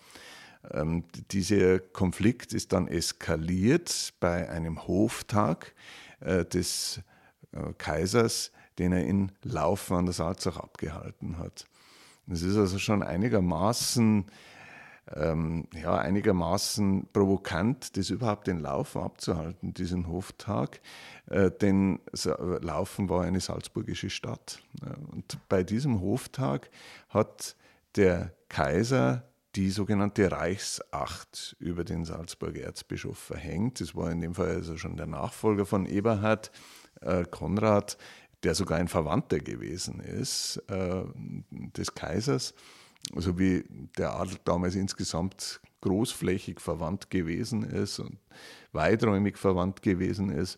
Ähm, 0.72 1.04
dieser 1.32 1.80
Konflikt 1.80 2.54
ist 2.54 2.72
dann 2.72 2.88
eskaliert 2.88 4.14
bei 4.22 4.50
einem 4.50 4.88
Hoftag 4.88 5.74
äh, 6.22 6.46
des 6.46 7.02
äh, 7.52 7.74
Kaisers, 7.78 8.52
den 8.80 8.94
er 8.94 9.06
in 9.06 9.34
Laufen 9.44 9.98
an 9.98 10.06
der 10.06 10.14
Salzach 10.14 10.58
abgehalten 10.58 11.38
hat. 11.38 11.66
Das 12.28 12.42
ist 12.42 12.58
also 12.58 12.80
schon 12.80 13.04
einigermaßen 13.04 14.26
ähm, 15.16 15.68
ja, 15.74 15.98
einigermaßen 15.98 17.08
provokant, 17.14 17.96
das 17.98 18.10
überhaupt 18.10 18.48
den 18.48 18.60
Laufen 18.60 19.02
abzuhalten, 19.02 19.74
diesen 19.74 20.08
Hoftag. 20.08 20.82
Äh, 21.28 21.52
denn 21.52 22.00
Laufen 22.62 23.10
war 23.10 23.24
eine 23.24 23.40
salzburgische 23.40 24.10
Stadt. 24.10 24.62
Und 25.12 25.38
bei 25.50 25.64
diesem 25.64 26.02
Hoftag 26.02 26.70
hat 27.10 27.56
der 27.96 28.34
Kaiser 28.50 29.24
die 29.56 29.72
sogenannte 29.72 30.32
Reichsacht 30.32 31.56
über 31.60 31.84
den 31.84 32.06
Salzburger 32.06 32.62
Erzbischof 32.62 33.18
verhängt. 33.18 33.82
Das 33.82 33.96
war 33.96 34.12
in 34.12 34.22
dem 34.22 34.36
Fall 34.36 34.50
also 34.50 34.78
schon 34.78 34.98
der 34.98 35.08
Nachfolger 35.08 35.66
von 35.66 35.86
Eberhard, 35.86 36.52
äh, 37.02 37.24
Konrad, 37.24 37.98
der 38.44 38.54
sogar 38.54 38.78
ein 38.78 38.88
Verwandter 38.88 39.40
gewesen 39.40 40.00
ist 40.00 40.62
äh, 40.68 41.04
des 41.50 41.96
Kaisers 41.96 42.54
also 43.16 43.38
wie 43.40 43.64
der 43.98 44.14
Adel 44.14 44.38
damals 44.44 44.76
insgesamt 44.76 45.62
großflächig 45.82 46.60
verwandt 46.60 47.10
gewesen 47.10 47.64
ist 47.64 48.00
und 48.00 48.18
weiträumig 48.72 49.38
verwandt 49.38 49.82
gewesen 49.82 50.30
ist. 50.30 50.58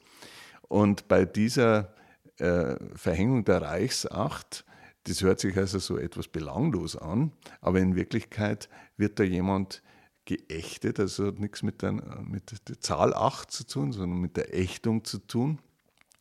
Und 0.67 1.07
bei 1.07 1.25
dieser 1.25 1.93
äh, 2.37 2.75
Verhängung 2.95 3.43
der 3.43 3.61
Reichsacht, 3.61 4.65
das 5.05 5.21
hört 5.21 5.39
sich 5.39 5.57
also 5.57 5.79
so 5.79 5.97
etwas 5.97 6.27
belanglos 6.27 6.95
an, 6.95 7.31
aber 7.61 7.79
in 7.79 7.95
Wirklichkeit 7.95 8.69
wird 8.97 9.19
da 9.19 9.23
jemand 9.23 9.81
geächtet, 10.25 10.99
also 10.99 11.27
hat 11.27 11.39
nichts 11.39 11.63
mit 11.63 11.81
der, 11.81 11.93
mit 11.93 12.69
der 12.69 12.79
Zahl 12.79 13.13
8 13.13 13.49
zu 13.49 13.65
tun, 13.65 13.91
sondern 13.91 14.19
mit 14.19 14.37
der 14.37 14.55
Ächtung 14.55 15.03
zu 15.03 15.17
tun. 15.17 15.59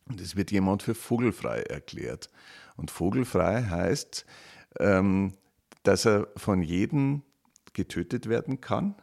Und 0.07 0.19
es 0.19 0.35
wird 0.35 0.49
jemand 0.49 0.81
für 0.81 0.95
vogelfrei 0.95 1.61
erklärt. 1.61 2.31
Und 2.75 2.89
vogelfrei 2.89 3.63
heißt, 3.63 4.25
ähm, 4.79 5.33
dass 5.83 6.05
er 6.05 6.27
von 6.35 6.61
jedem 6.61 7.23
getötet 7.73 8.27
werden 8.27 8.61
kann, 8.61 8.95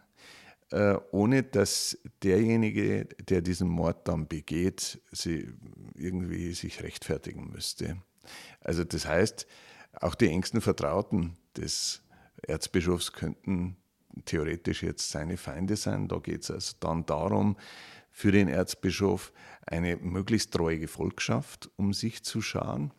äh, 0.70 0.96
ohne 1.12 1.42
dass 1.42 1.98
derjenige, 2.22 3.06
der 3.28 3.40
diesen 3.40 3.68
Mord 3.68 4.08
dann 4.08 4.26
begeht, 4.26 5.00
sie 5.12 5.48
irgendwie 5.94 6.52
sich 6.52 6.82
rechtfertigen 6.82 7.50
müsste. 7.50 8.02
Also 8.60 8.84
das 8.84 9.06
heißt, 9.06 9.46
auch 9.92 10.14
die 10.14 10.28
engsten 10.28 10.60
Vertrauten 10.60 11.36
des 11.56 12.02
Erzbischofs 12.42 13.12
könnten 13.12 13.76
theoretisch 14.24 14.82
jetzt 14.82 15.10
seine 15.10 15.36
Feinde 15.36 15.76
sein. 15.76 16.08
Da 16.08 16.18
geht 16.18 16.42
es 16.42 16.50
also 16.50 16.76
dann 16.80 17.06
darum, 17.06 17.56
für 18.10 18.32
den 18.32 18.48
Erzbischof 18.48 19.32
eine 19.66 19.96
möglichst 19.96 20.52
treue 20.52 20.78
Gefolgschaft 20.78 21.70
um 21.76 21.92
sich 21.92 22.24
zu 22.24 22.40
scharen. 22.40 22.92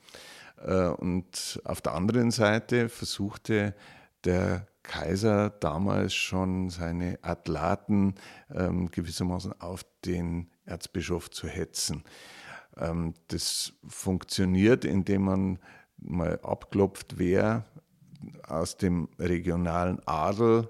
Äh, 0.67 0.89
und 0.89 1.59
auf 1.63 1.81
der 1.81 1.95
anderen 1.95 2.31
Seite 2.31 2.89
versuchte 2.89 3.73
der 4.25 4.67
Kaiser 4.83 5.49
damals 5.49 6.13
schon 6.13 6.69
seine 6.69 7.19
Athlaten 7.21 8.15
ähm, 8.53 8.89
gewissermaßen 8.91 9.59
auf 9.59 9.85
den 10.05 10.49
Erzbischof 10.65 11.29
zu 11.29 11.47
hetzen. 11.47 12.03
Ähm, 12.77 13.13
das 13.29 13.73
funktioniert, 13.87 14.85
indem 14.85 15.23
man 15.23 15.59
mal 15.97 16.39
abklopft, 16.41 17.17
wer 17.17 17.65
aus 18.47 18.77
dem 18.77 19.09
regionalen 19.19 19.99
Adel 20.05 20.69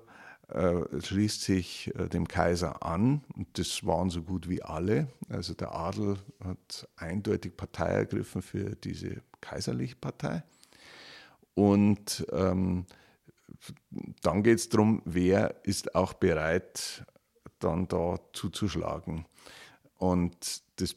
äh, 0.49 1.01
schließt 1.01 1.41
sich 1.41 1.93
äh, 1.95 2.07
dem 2.07 2.27
Kaiser 2.27 2.83
an. 2.83 3.21
Und 3.35 3.59
das 3.59 3.85
waren 3.85 4.09
so 4.09 4.23
gut 4.23 4.47
wie 4.47 4.63
alle. 4.63 5.07
Also 5.29 5.53
der 5.53 5.73
Adel 5.73 6.17
hat 6.43 6.87
eindeutig 6.95 7.57
Partei 7.57 7.89
ergriffen 7.89 8.41
für 8.41 8.75
diese 8.75 9.21
kaiserliche 9.49 9.95
Partei. 9.95 10.43
Und 11.53 12.25
ähm, 12.31 12.85
dann 14.21 14.43
geht 14.43 14.59
es 14.59 14.69
darum, 14.69 15.01
wer 15.05 15.55
ist 15.63 15.95
auch 15.95 16.13
bereit, 16.13 17.05
dann 17.59 17.87
da 17.87 18.19
zuzuschlagen. 18.33 19.25
Und 19.97 20.61
das 20.75 20.95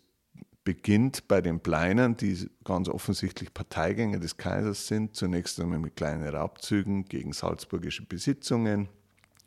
beginnt 0.65 1.27
bei 1.27 1.41
den 1.41 1.61
Pleinern, 1.61 2.17
die 2.17 2.51
ganz 2.65 2.89
offensichtlich 2.89 3.55
Parteigänger 3.55 4.19
des 4.19 4.37
Kaisers 4.37 4.87
sind, 4.87 5.17
zunächst 5.17 5.59
einmal 5.59 5.79
mit 5.79 5.97
kleinen 5.97 6.29
Raubzügen 6.29 7.07
gegen 7.07 7.33
salzburgische 7.33 8.05
Besitzungen. 8.05 8.89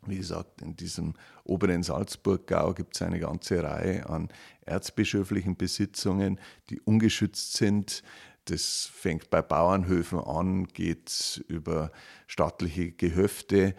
Wie 0.05 0.17
gesagt, 0.17 0.61
in 0.61 0.75
diesem 0.75 1.13
oberen 1.45 1.83
Salzburggau 1.83 2.73
gibt 2.73 2.95
es 2.95 3.01
eine 3.03 3.19
ganze 3.19 3.63
Reihe 3.63 4.09
an 4.09 4.29
erzbischöflichen 4.65 5.55
Besitzungen, 5.55 6.39
die 6.69 6.81
ungeschützt 6.81 7.53
sind, 7.53 8.03
das 8.45 8.89
fängt 8.93 9.29
bei 9.29 9.41
Bauernhöfen 9.41 10.19
an, 10.19 10.67
geht 10.67 11.43
über 11.47 11.91
staatliche 12.27 12.91
Gehöfte, 12.91 13.75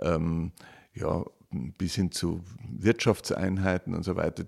ähm, 0.00 0.52
ja, 0.94 1.24
bis 1.50 1.94
hin 1.94 2.12
zu 2.12 2.42
Wirtschaftseinheiten 2.68 3.94
und 3.94 4.02
so 4.02 4.16
weiter. 4.16 4.44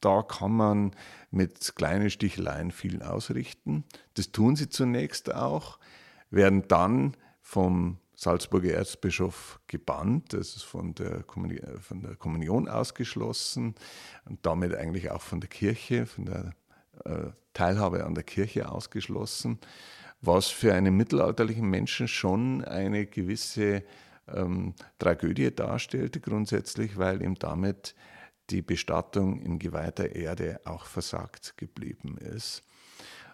Da 0.00 0.22
kann 0.22 0.52
man 0.52 0.96
mit 1.30 1.74
kleinen 1.74 2.10
Sticheleien 2.10 2.70
viel 2.70 3.02
ausrichten. 3.02 3.84
Das 4.14 4.30
tun 4.30 4.56
sie 4.56 4.68
zunächst 4.68 5.34
auch, 5.34 5.78
werden 6.30 6.68
dann 6.68 7.16
vom 7.40 7.98
Salzburger 8.16 8.74
Erzbischof 8.74 9.60
gebannt, 9.66 10.32
das 10.32 10.56
ist 10.56 10.62
von 10.62 10.94
der, 10.94 11.22
Kommunion, 11.24 11.80
von 11.80 12.00
der 12.00 12.14
Kommunion 12.16 12.68
ausgeschlossen 12.68 13.74
und 14.24 14.46
damit 14.46 14.74
eigentlich 14.74 15.10
auch 15.10 15.20
von 15.20 15.40
der 15.40 15.50
Kirche, 15.50 16.06
von 16.06 16.26
der 16.26 16.54
äh, 17.04 17.30
Teilhabe 17.54 18.04
an 18.04 18.14
der 18.14 18.24
Kirche 18.24 18.70
ausgeschlossen, 18.70 19.58
was 20.20 20.48
für 20.48 20.74
einen 20.74 20.96
mittelalterlichen 20.96 21.68
Menschen 21.68 22.08
schon 22.08 22.64
eine 22.64 23.06
gewisse 23.06 23.82
ähm, 24.28 24.74
Tragödie 24.98 25.54
darstellte 25.54 26.20
grundsätzlich, 26.20 26.98
weil 26.98 27.22
ihm 27.22 27.36
damit 27.36 27.94
die 28.50 28.62
Bestattung 28.62 29.40
in 29.40 29.58
geweihter 29.58 30.14
Erde 30.14 30.60
auch 30.64 30.86
versagt 30.86 31.56
geblieben 31.56 32.18
ist. 32.18 32.62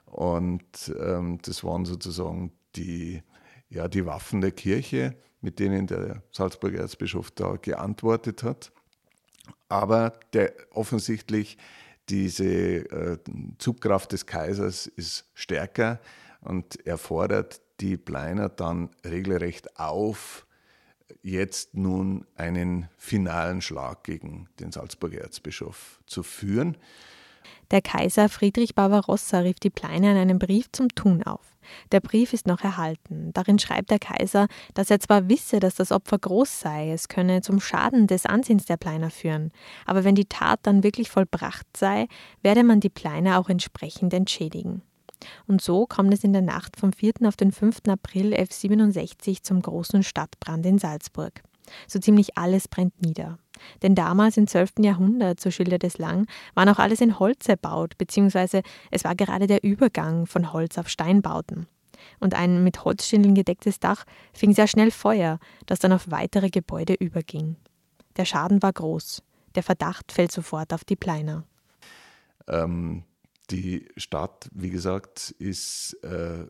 Und 0.07 0.95
ähm, 1.01 1.39
das 1.43 1.65
waren 1.65 1.85
sozusagen 1.85 2.53
die, 2.77 3.23
ja, 3.69 3.89
die 3.89 4.07
Waffen 4.07 4.41
der 4.41 4.53
Kirche, 4.53 5.17
mit 5.41 5.59
denen 5.59 5.87
der 5.87 6.23
Salzburger 6.33 6.81
Erzbischof 6.81 7.31
da 7.31 7.57
geantwortet 7.57 8.43
hat. 8.43 8.73
Aber 9.69 10.19
der 10.33 10.53
offensichtlich 10.71 11.59
diese 12.11 12.45
äh, 12.45 13.19
Zugkraft 13.59 14.13
des 14.13 14.27
Kaisers 14.27 14.87
ist 14.87 15.27
stärker 15.35 16.01
und 16.41 16.85
er 16.87 16.99
fordert 16.99 17.61
die 17.81 17.97
Pleiner 17.97 18.49
dann 18.49 18.91
regelrecht 19.05 19.79
auf, 19.79 20.47
jetzt 21.23 21.75
nun 21.75 22.27
einen 22.35 22.89
finalen 22.97 23.61
Schlag 23.63 24.05
gegen 24.05 24.49
den 24.59 24.73
Salzburger 24.73 25.21
Erzbischof 25.21 26.01
zu 26.07 26.23
führen. 26.23 26.77
Der 27.71 27.83
Kaiser 27.83 28.29
Friedrich 28.29 28.75
Barbarossa 28.75 29.41
rief 29.41 29.61
die 29.61 29.71
Pleine 29.71 30.11
in 30.13 30.17
einem 30.17 30.39
Brief 30.39 30.67
zum 30.73 30.89
Tun 30.89 31.23
auf. 31.23 31.57
Der 31.93 32.01
Brief 32.01 32.33
ist 32.33 32.47
noch 32.47 32.63
erhalten. 32.63 33.33
Darin 33.33 33.59
schreibt 33.59 33.91
der 33.91 33.99
Kaiser, 33.99 34.49
dass 34.75 34.91
er 34.91 35.01
zwar 35.01 35.29
wisse, 35.29 35.61
dass 35.61 35.77
das 35.77 35.93
Opfer 35.93 36.19
groß 36.19 36.61
sei, 36.61 36.91
es 36.91 37.09
könne 37.09 37.43
zum 37.43 37.61
Schaden 37.61 38.07
des 38.07 38.27
Ansehens 38.27 38.65
der 38.65 38.77
Pleiner 38.77 39.11
führen, 39.11 39.53
aber 39.87 40.05
wenn 40.05 40.15
die 40.15 40.25
Tat 40.25 40.61
dann 40.63 40.83
wirklich 40.83 41.11
vollbracht 41.11 41.67
sei, 41.77 42.09
werde 42.43 42.65
man 42.65 42.81
die 42.81 42.89
Pleiner 42.89 43.39
auch 43.39 43.49
entsprechend 43.49 44.13
entschädigen. 44.15 44.83
Und 45.47 45.61
so 45.61 45.87
kommt 45.87 46.15
es 46.15 46.25
in 46.25 46.33
der 46.33 46.43
Nacht 46.43 46.79
vom 46.79 46.93
4. 46.93 47.13
auf 47.25 47.37
den 47.37 47.53
5. 47.53 47.83
April 47.89 48.33
1167 48.33 49.43
zum 49.43 49.61
großen 49.61 50.03
Stadtbrand 50.03 50.65
in 50.65 50.79
Salzburg. 50.79 51.43
So 51.87 51.99
ziemlich 51.99 52.37
alles 52.37 52.69
brennt 52.69 53.01
nieder. 53.03 53.39
Denn 53.83 53.95
damals 53.95 54.37
im 54.37 54.47
12. 54.47 54.75
Jahrhundert, 54.81 55.41
so 55.41 55.51
schildert 55.51 55.85
es 55.85 55.99
Lang, 55.99 56.27
war 56.55 56.65
noch 56.65 56.79
alles 56.79 57.01
in 57.01 57.19
Holz 57.19 57.49
erbaut, 57.49 57.99
beziehungsweise 57.99 58.63
es 58.91 59.05
war 59.05 59.15
gerade 59.15 59.47
der 59.47 59.63
Übergang 59.63 60.27
von 60.27 60.53
Holz 60.53 60.79
auf 60.79 60.89
Steinbauten. 60.89 61.67
Und 62.19 62.35
ein 62.35 62.65
mit 62.65 62.85
Holzschindeln 62.85 63.35
gedecktes 63.35 63.79
Dach 63.79 64.05
fing 64.33 64.55
sehr 64.55 64.67
schnell 64.67 64.91
Feuer, 64.91 65.39
das 65.67 65.79
dann 65.79 65.93
auf 65.93 66.11
weitere 66.11 66.49
Gebäude 66.49 66.95
überging. 66.95 67.57
Der 68.17 68.25
Schaden 68.25 68.63
war 68.63 68.73
groß. 68.73 69.23
Der 69.55 69.63
Verdacht 69.63 70.13
fällt 70.13 70.33
sofort 70.33 70.73
auf 70.73 70.85
die 70.85 70.97
Pleiner. 70.97 71.45
Ähm, 72.49 73.05
die 73.51 73.89
Stadt, 73.97 74.49
wie 74.53 74.71
gesagt, 74.71 75.35
ist 75.39 75.95
äh, 76.03 76.47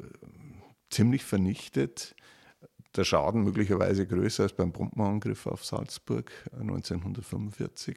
ziemlich 0.91 1.25
vernichtet. 1.25 2.15
Der 2.97 3.05
Schaden 3.05 3.43
möglicherweise 3.43 4.07
größer 4.07 4.45
als 4.45 4.53
beim 4.53 4.73
Bombenangriff 4.73 5.47
auf 5.47 5.65
Salzburg 5.65 6.31
1945. 6.59 7.97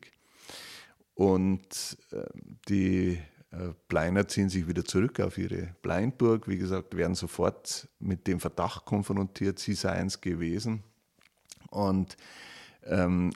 Und 1.15 1.97
äh, 2.11 2.23
die 2.67 3.19
äh, 3.51 3.73
Pleiner 3.87 4.27
ziehen 4.27 4.49
sich 4.49 4.67
wieder 4.67 4.83
zurück 4.83 5.19
auf 5.19 5.37
ihre 5.37 5.75
Pleinburg. 5.81 6.47
Wie 6.47 6.57
gesagt, 6.57 6.95
werden 6.95 7.15
sofort 7.15 7.87
mit 7.99 8.27
dem 8.27 8.39
Verdacht 8.39 8.85
konfrontiert, 8.85 9.59
sie 9.59 9.73
seien 9.73 10.07
es 10.07 10.21
gewesen. 10.21 10.83
Und 11.69 12.17
ähm, 12.83 13.31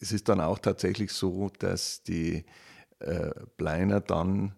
es 0.00 0.12
ist 0.12 0.28
dann 0.28 0.40
auch 0.40 0.58
tatsächlich 0.58 1.12
so, 1.12 1.50
dass 1.58 2.02
die 2.02 2.44
äh, 2.98 3.30
Pleiner 3.56 4.00
dann 4.00 4.54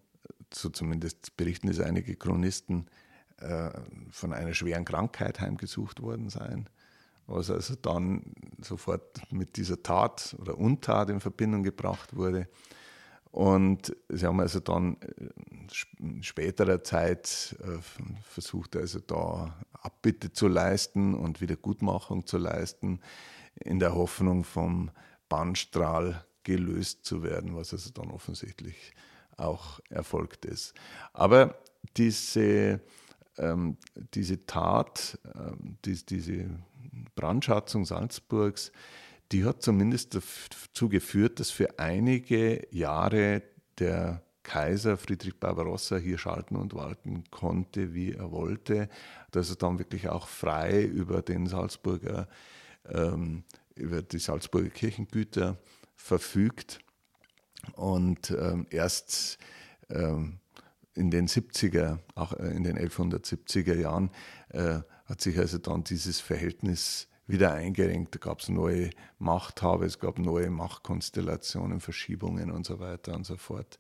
so 0.53 0.69
zumindest 0.69 1.37
berichten 1.37 1.69
es 1.69 1.81
einige 1.81 2.14
Chronisten, 2.17 2.87
äh, 3.38 3.71
von 4.11 4.33
einer 4.33 4.55
schweren 4.55 4.85
Krankheit 4.85 5.41
heimgesucht 5.41 6.00
worden 6.00 6.29
seien, 6.31 6.69
was 7.27 7.51
also 7.51 7.75
dann 7.75 8.35
sofort 8.61 9.20
mit 9.33 9.57
dieser 9.57 9.83
Tat 9.83 10.37
oder 10.38 10.59
Untat 10.59 11.11
in 11.11 11.20
Verbindung 11.20 11.62
gebracht 11.62 12.16
wurde. 12.16 12.49
Und 13.31 13.97
sie 14.09 14.27
haben 14.27 14.38
also 14.38 14.61
dann 14.61 14.97
äh, 15.01 15.29
in 15.99 16.23
späterer 16.23 16.85
Zeit 16.85 17.57
äh, 17.61 17.79
versucht, 18.23 18.77
also 18.77 19.01
da 19.01 19.57
Abbitte 19.73 20.33
zu 20.33 20.47
leisten 20.47 21.14
und 21.14 21.40
Wiedergutmachung 21.40 22.27
zu 22.27 22.38
leisten, 22.38 23.01
in 23.57 23.81
der 23.81 23.94
Hoffnung 23.94 24.44
vom 24.44 24.90
Bannstrahl 25.29 26.25
gelöst 26.44 27.05
zu 27.05 27.23
werden, 27.25 27.57
was 27.57 27.73
also 27.73 27.90
dann 27.90 28.11
offensichtlich 28.11 28.92
auch 29.37 29.81
erfolgt 29.90 30.44
ist. 30.44 30.75
Aber 31.12 31.59
diese, 31.97 32.81
ähm, 33.38 33.77
diese 34.14 34.47
Tat, 34.47 35.18
ähm, 35.35 35.79
die, 35.85 36.05
diese 36.05 36.47
Brandschatzung 37.14 37.85
Salzburgs, 37.85 38.73
die 39.33 39.44
hat 39.44 39.62
zumindest 39.62 40.14
dazu 40.14 40.88
geführt, 40.88 41.40
dass 41.40 41.51
für 41.51 41.79
einige 41.79 42.66
Jahre 42.70 43.42
der 43.79 44.23
Kaiser 44.42 44.99
Friedrich 44.99 45.40
Barbarossa 45.40 45.97
hier 45.97 46.18
schalten 46.18 46.57
und 46.57 46.75
walten 46.75 47.25
konnte, 47.31 47.94
wie 47.94 48.12
er 48.12 48.31
wollte, 48.31 48.88
dass 49.31 49.51
er 49.51 49.57
dann 49.57 49.79
wirklich 49.79 50.09
auch 50.09 50.29
frei 50.29 50.83
über 50.83 51.23
den 51.23 51.47
Salzburger, 51.47 52.29
ähm, 52.88 53.44
über 53.75 54.03
die 54.03 54.18
Salzburger 54.18 54.68
Kirchengüter 54.68 55.57
verfügt. 55.97 56.79
Und 57.73 58.31
ähm, 58.31 58.66
erst 58.70 59.38
ähm, 59.88 60.40
in 60.94 61.11
den 61.11 61.28
70er, 61.28 61.98
auch 62.14 62.33
äh, 62.35 62.48
in 62.48 62.64
den 62.64 62.78
1170er 62.78 63.74
Jahren, 63.74 64.11
äh, 64.50 64.80
hat 65.07 65.20
sich 65.20 65.38
also 65.38 65.59
dann 65.59 65.85
dieses 65.85 66.20
Verhältnis 66.20 67.09
wieder 67.26 67.52
eingerenkt. 67.52 68.14
Da 68.14 68.18
gab 68.18 68.40
es 68.40 68.48
neue 68.48 68.90
Machthabe, 69.18 69.87
es 69.87 69.98
gab 69.98 70.18
neue 70.18 70.50
Machtkonstellationen, 70.50 71.80
Verschiebungen 71.80 72.50
und 72.50 72.66
so 72.66 72.80
weiter 72.80 73.14
und 73.14 73.24
so 73.24 73.37
fort. 73.37 73.78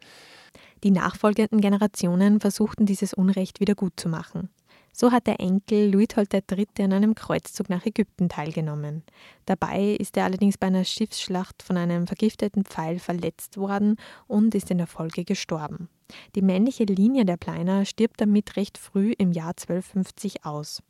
Die 0.82 0.90
nachfolgenden 0.90 1.60
Generationen 1.60 2.40
versuchten 2.40 2.86
dieses 2.86 3.14
Unrecht 3.14 3.60
wieder 3.60 3.74
gut 3.74 3.94
zu 3.96 4.08
machen. 4.08 4.50
So 4.96 5.10
hat 5.10 5.26
der 5.26 5.40
Enkel 5.40 5.90
Luithold 5.90 6.32
III. 6.32 6.66
an 6.78 6.92
einem 6.92 7.16
Kreuzzug 7.16 7.68
nach 7.68 7.84
Ägypten 7.84 8.28
teilgenommen. 8.28 9.02
Dabei 9.44 9.96
ist 9.98 10.16
er 10.16 10.22
allerdings 10.22 10.56
bei 10.56 10.68
einer 10.68 10.84
Schiffsschlacht 10.84 11.64
von 11.64 11.76
einem 11.76 12.06
vergifteten 12.06 12.64
Pfeil 12.64 13.00
verletzt 13.00 13.56
worden 13.56 13.96
und 14.28 14.54
ist 14.54 14.70
in 14.70 14.78
der 14.78 14.86
Folge 14.86 15.24
gestorben. 15.24 15.88
Die 16.36 16.42
männliche 16.42 16.84
Linie 16.84 17.24
der 17.24 17.36
Pleiner 17.36 17.84
stirbt 17.84 18.20
damit 18.20 18.54
recht 18.54 18.78
früh 18.78 19.12
im 19.18 19.32
Jahr 19.32 19.48
1250 19.48 20.44
aus. 20.44 20.80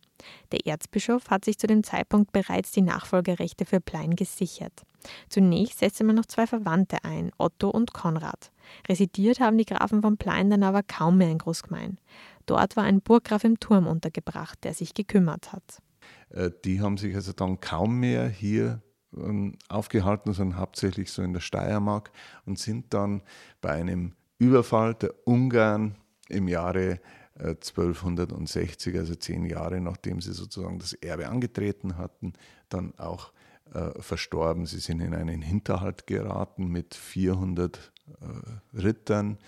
Der 0.52 0.66
Erzbischof 0.66 1.30
hat 1.30 1.46
sich 1.46 1.58
zu 1.58 1.66
dem 1.66 1.82
Zeitpunkt 1.82 2.30
bereits 2.32 2.72
die 2.72 2.82
Nachfolgerechte 2.82 3.64
für 3.64 3.80
Plein 3.80 4.16
gesichert. 4.16 4.82
Zunächst 5.28 5.78
setzte 5.80 6.04
man 6.04 6.16
noch 6.16 6.26
zwei 6.26 6.46
Verwandte 6.46 6.98
ein, 7.04 7.30
Otto 7.36 7.68
und 7.68 7.92
Konrad. 7.92 8.52
Residiert 8.88 9.40
haben 9.40 9.58
die 9.58 9.66
Grafen 9.66 10.02
von 10.02 10.16
Plein 10.16 10.50
dann 10.50 10.62
aber 10.62 10.82
kaum 10.82 11.18
mehr 11.18 11.30
in 11.30 11.38
Großgemein. 11.38 11.98
Dort 12.46 12.76
war 12.76 12.84
ein 12.84 13.00
Burggraf 13.00 13.44
im 13.44 13.60
Turm 13.60 13.86
untergebracht, 13.86 14.62
der 14.64 14.74
sich 14.74 14.94
gekümmert 14.94 15.52
hat. 15.52 15.82
Äh, 16.30 16.50
die 16.64 16.80
haben 16.80 16.96
sich 16.96 17.14
also 17.14 17.32
dann 17.32 17.60
kaum 17.60 17.98
mehr 18.00 18.28
hier 18.28 18.82
ähm, 19.16 19.56
aufgehalten, 19.68 20.32
sondern 20.32 20.58
hauptsächlich 20.58 21.10
so 21.12 21.22
in 21.22 21.32
der 21.32 21.40
Steiermark 21.40 22.10
und 22.46 22.58
sind 22.58 22.92
dann 22.94 23.22
bei 23.60 23.70
einem 23.70 24.14
Überfall 24.38 24.94
der 24.94 25.14
Ungarn 25.26 25.96
im 26.28 26.48
Jahre 26.48 27.00
1260, 27.38 28.94
äh, 28.94 28.98
also 28.98 29.14
zehn 29.14 29.44
Jahre 29.44 29.80
nachdem 29.80 30.20
sie 30.20 30.32
sozusagen 30.32 30.78
das 30.78 30.92
Erbe 30.92 31.28
angetreten 31.28 31.96
hatten, 31.98 32.34
dann 32.68 32.96
auch 32.98 33.32
äh, 33.72 33.90
verstorben. 34.00 34.66
Sie 34.66 34.78
sind 34.78 35.00
in 35.00 35.14
einen 35.14 35.42
Hinterhalt 35.42 36.06
geraten 36.06 36.68
mit 36.68 36.94
400 36.94 37.92
äh, 38.20 38.78
Rittern, 38.78 39.38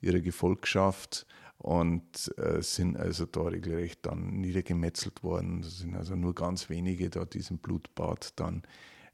ihrer 0.00 0.20
Gefolgschaft 0.20 1.26
und 1.58 2.32
äh, 2.38 2.62
sind 2.62 2.96
also 2.96 3.26
da 3.26 3.42
regelrecht 3.42 4.06
dann 4.06 4.40
niedergemetzelt 4.40 5.22
worden. 5.22 5.60
Es 5.60 5.78
sind 5.78 5.96
also 5.96 6.14
nur 6.14 6.34
ganz 6.34 6.70
wenige 6.70 7.10
da 7.10 7.24
diesem 7.24 7.58
Blutbad 7.58 8.38
dann 8.38 8.62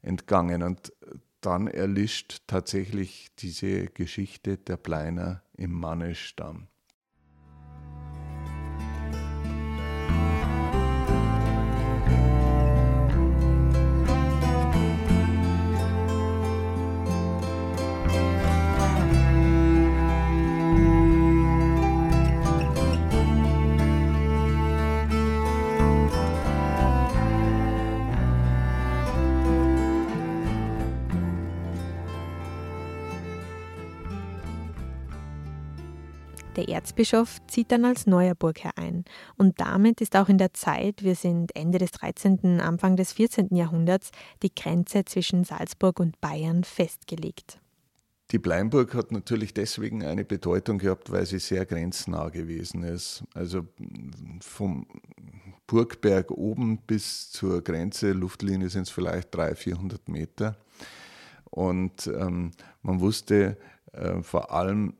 entgangen. 0.01 0.61
Und 0.63 0.93
dann 1.41 1.67
erlischt 1.67 2.43
tatsächlich 2.47 3.31
diese 3.39 3.87
Geschichte 3.87 4.57
der 4.57 4.77
Pleiner 4.77 5.43
im 5.57 5.71
Mannestamm. 5.71 6.67
Der 36.65 36.75
Erzbischof 36.75 37.41
zieht 37.47 37.71
dann 37.71 37.85
als 37.85 38.07
neuer 38.07 38.33
Burgherr 38.33 38.77
ein 38.77 39.05
und 39.37 39.59
damit 39.59 40.01
ist 40.01 40.15
auch 40.15 40.29
in 40.29 40.37
der 40.37 40.53
Zeit, 40.53 41.03
wir 41.03 41.15
sind 41.15 41.55
Ende 41.55 41.77
des 41.77 41.91
13., 41.91 42.59
Anfang 42.59 42.95
des 42.95 43.13
14. 43.13 43.55
Jahrhunderts, 43.55 44.11
die 44.41 44.53
Grenze 44.53 45.05
zwischen 45.05 45.43
Salzburg 45.43 45.99
und 45.99 46.19
Bayern 46.21 46.63
festgelegt. 46.63 47.59
Die 48.31 48.39
Bleinburg 48.39 48.95
hat 48.95 49.11
natürlich 49.11 49.53
deswegen 49.53 50.03
eine 50.03 50.25
Bedeutung 50.25 50.79
gehabt, 50.79 51.11
weil 51.11 51.27
sie 51.27 51.37
sehr 51.37 51.65
grenznah 51.67 52.29
gewesen 52.29 52.83
ist. 52.83 53.23
Also 53.35 53.67
vom 54.41 54.87
Burgberg 55.67 56.31
oben 56.31 56.79
bis 56.79 57.29
zur 57.29 57.63
Grenze, 57.63 58.13
Luftlinie 58.13 58.69
sind 58.69 58.83
es 58.83 58.89
vielleicht 58.89 59.35
300, 59.35 59.57
400 59.57 60.09
Meter. 60.09 60.57
Und 61.51 62.07
ähm, 62.07 62.51
man 62.81 62.99
wusste 63.01 63.57
äh, 63.91 64.23
vor 64.23 64.51
allem 64.51 64.95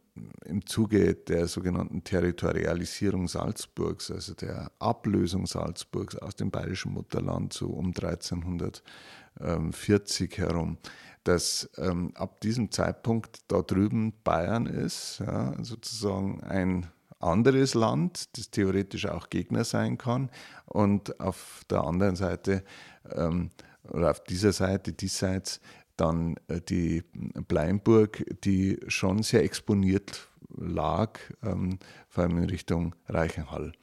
im 0.45 0.65
Zuge 0.65 1.15
der 1.15 1.47
sogenannten 1.47 2.03
Territorialisierung 2.03 3.27
Salzburgs, 3.27 4.11
also 4.11 4.33
der 4.33 4.71
Ablösung 4.79 5.45
Salzburgs 5.45 6.15
aus 6.15 6.35
dem 6.35 6.51
bayerischen 6.51 6.93
Mutterland 6.93 7.53
so 7.53 7.67
um 7.67 7.87
1340 7.87 10.37
herum, 10.37 10.77
dass 11.23 11.69
ähm, 11.77 12.11
ab 12.15 12.39
diesem 12.41 12.71
Zeitpunkt 12.71 13.39
da 13.47 13.61
drüben 13.61 14.13
Bayern 14.23 14.67
ist, 14.67 15.21
ja, 15.25 15.53
sozusagen 15.63 16.43
ein 16.43 16.87
anderes 17.19 17.73
Land, 17.73 18.37
das 18.37 18.51
theoretisch 18.51 19.07
auch 19.07 19.29
Gegner 19.29 19.63
sein 19.63 19.97
kann, 19.97 20.29
und 20.65 21.19
auf 21.19 21.63
der 21.69 21.83
anderen 21.83 22.15
Seite 22.15 22.63
ähm, 23.11 23.49
oder 23.89 24.11
auf 24.11 24.23
dieser 24.23 24.51
Seite, 24.51 24.93
diesseits, 24.93 25.59
dann 25.97 26.35
äh, 26.47 26.61
die 26.61 27.03
Bleinburg, 27.47 28.23
die 28.43 28.79
schon 28.87 29.23
sehr 29.23 29.43
exponiert 29.43 30.29
lag, 30.57 31.19
ähm, 31.43 31.79
vor 32.07 32.23
allem 32.23 32.37
in 32.37 32.49
Richtung 32.49 32.95
Reichenhall. 33.07 33.73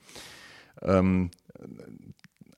Ähm, 0.80 1.30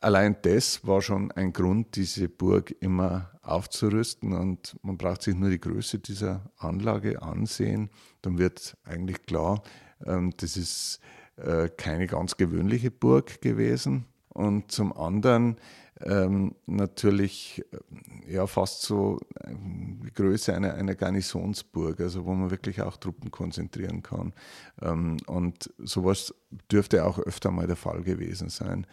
allein 0.01 0.37
das 0.43 0.87
war 0.87 1.03
schon 1.03 1.31
ein 1.33 1.53
Grund, 1.53 1.97
diese 1.97 2.29
Burg 2.29 2.75
immer 2.81 3.31
aufzurüsten 3.43 4.33
und 4.33 4.77
man 4.83 4.97
braucht 4.97 5.23
sich 5.23 5.35
nur 5.35 5.51
die 5.51 5.61
Größe 5.61 5.99
dieser 5.99 6.51
Anlage 6.57 7.23
ansehen, 7.23 7.91
dann 8.23 8.39
wird 8.39 8.77
eigentlich 8.85 9.25
klar, 9.27 9.63
ähm, 10.07 10.33
das 10.37 10.57
ist 10.57 11.01
äh, 11.37 11.69
keine 11.69 12.07
ganz 12.07 12.37
gewöhnliche 12.37 12.91
Burg 12.91 13.41
gewesen. 13.41 14.07
Und 14.29 14.73
zum 14.73 14.93
anderen 14.97 15.57
ähm, 16.01 16.55
natürlich 16.67 17.65
äh, 17.71 18.35
ja 18.35 18.47
fast 18.47 18.83
so 18.83 19.19
äh, 19.41 19.55
die 19.55 20.13
Größe 20.13 20.55
einer, 20.55 20.75
einer 20.75 20.95
Garnisonsburg, 20.95 22.01
also 22.01 22.25
wo 22.25 22.35
man 22.35 22.51
wirklich 22.51 22.83
auch 22.83 22.97
Truppen 22.97 23.31
konzentrieren 23.31 24.03
kann. 24.03 24.33
Ähm, 24.83 25.19
und 25.27 25.73
sowas 25.79 26.35
dürfte 26.71 27.05
auch 27.05 27.19
öfter 27.19 27.51
mal 27.51 27.67
der 27.67 27.77
Fall 27.77 28.03
gewesen 28.03 28.49
sein. 28.49 28.87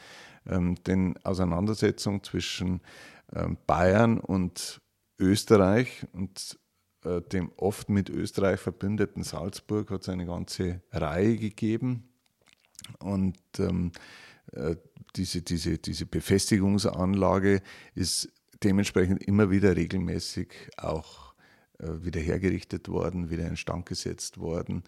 Ähm, 0.45 0.75
denn 0.85 1.17
Auseinandersetzung 1.23 2.23
zwischen 2.23 2.81
ähm, 3.33 3.57
Bayern 3.65 4.19
und 4.19 4.81
Österreich 5.19 6.05
und 6.13 6.59
äh, 7.03 7.21
dem 7.21 7.51
oft 7.57 7.89
mit 7.89 8.09
Österreich 8.09 8.59
verbündeten 8.59 9.23
Salzburg 9.23 9.89
hat 9.89 10.01
es 10.01 10.09
eine 10.09 10.25
ganze 10.25 10.81
Reihe 10.91 11.37
gegeben. 11.37 12.09
Und 12.99 13.37
ähm, 13.59 13.91
äh, 14.53 14.75
diese, 15.15 15.41
diese, 15.41 15.77
diese 15.77 16.05
Befestigungsanlage 16.05 17.61
ist 17.95 18.31
dementsprechend 18.63 19.23
immer 19.23 19.49
wieder 19.49 19.75
regelmäßig 19.75 20.53
auch 20.77 21.33
äh, 21.79 22.03
wieder 22.03 22.21
hergerichtet 22.21 22.89
worden, 22.89 23.29
wieder 23.29 23.47
instand 23.47 23.85
gesetzt 23.85 24.37
worden. 24.37 24.83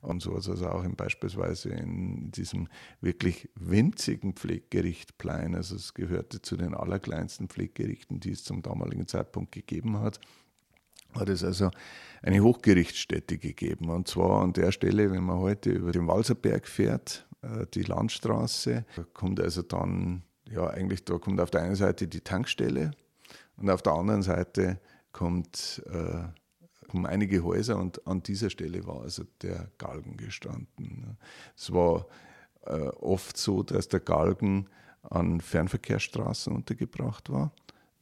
Und 0.00 0.22
so 0.22 0.34
also 0.34 0.52
auch 0.68 0.84
in, 0.84 0.96
beispielsweise 0.96 1.70
in 1.70 2.30
diesem 2.30 2.68
wirklich 3.00 3.50
winzigen 3.54 4.34
Pfleggericht 4.34 5.18
Plein, 5.18 5.54
also 5.54 5.76
es 5.76 5.94
gehörte 5.94 6.40
zu 6.40 6.56
den 6.56 6.74
allerkleinsten 6.74 7.48
Pfleggerichten, 7.48 8.20
die 8.20 8.30
es 8.30 8.44
zum 8.44 8.62
damaligen 8.62 9.08
Zeitpunkt 9.08 9.52
gegeben 9.52 9.98
hat, 9.98 10.20
hat 11.14 11.28
es 11.28 11.42
also 11.42 11.70
eine 12.22 12.40
Hochgerichtsstätte 12.40 13.38
gegeben. 13.38 13.90
Und 13.90 14.08
zwar 14.08 14.42
an 14.42 14.52
der 14.52 14.72
Stelle, 14.72 15.10
wenn 15.10 15.24
man 15.24 15.38
heute 15.38 15.70
über 15.70 15.92
den 15.92 16.06
Walserberg 16.06 16.66
fährt, 16.68 17.26
äh, 17.27 17.27
die 17.74 17.82
Landstraße, 17.82 18.84
da 18.96 19.04
kommt 19.14 19.40
also 19.40 19.62
dann, 19.62 20.22
ja, 20.48 20.66
eigentlich, 20.68 21.04
da 21.04 21.18
kommt 21.18 21.40
auf 21.40 21.50
der 21.50 21.62
einen 21.62 21.76
Seite 21.76 22.08
die 22.08 22.20
Tankstelle 22.20 22.90
und 23.56 23.70
auf 23.70 23.82
der 23.82 23.92
anderen 23.92 24.22
Seite 24.22 24.80
kommt, 25.12 25.82
äh, 25.86 26.22
kommen 26.88 27.06
einige 27.06 27.44
Häuser 27.44 27.78
und 27.78 28.06
an 28.06 28.22
dieser 28.22 28.50
Stelle 28.50 28.86
war 28.86 29.02
also 29.02 29.24
der 29.42 29.70
Galgen 29.78 30.16
gestanden. 30.16 31.16
Es 31.56 31.72
war 31.72 32.06
äh, 32.66 32.72
oft 32.72 33.36
so, 33.36 33.62
dass 33.62 33.88
der 33.88 34.00
Galgen 34.00 34.68
an 35.02 35.40
Fernverkehrsstraßen 35.40 36.54
untergebracht 36.54 37.30
war. 37.30 37.52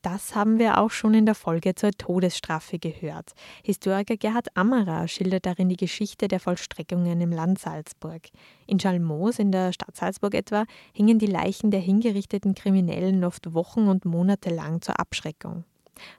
Das 0.07 0.35
haben 0.37 0.61
wir 0.61 0.79
auch 0.79 0.92
schon 0.92 1.14
in 1.14 1.27
der 1.27 1.35
Folge 1.35 1.75
zur 1.75 1.90
Todesstrafe 1.90 2.79
gehört. 2.79 3.33
Historiker 3.64 4.16
Gerhard 4.16 4.57
Ammerer 4.57 5.09
schildert 5.09 5.47
darin 5.47 5.69
die 5.69 5.77
Geschichte 5.77 6.29
der 6.29 6.38
Vollstreckungen 6.38 7.21
im 7.21 7.33
Land 7.33 7.59
Salzburg. 7.59 8.29
In 8.69 8.79
Schalmoos, 8.79 9.40
in 9.40 9.51
der 9.51 9.73
Stadt 9.73 9.97
Salzburg 9.97 10.35
etwa, 10.35 10.64
hingen 10.92 11.19
die 11.19 11.27
Leichen 11.27 11.73
der 11.73 11.81
hingerichteten 11.81 12.55
Kriminellen 12.55 13.25
oft 13.25 13.53
Wochen 13.53 13.88
und 13.88 14.05
Monate 14.05 14.51
lang 14.51 14.81
zur 14.81 15.01
Abschreckung. 15.01 15.64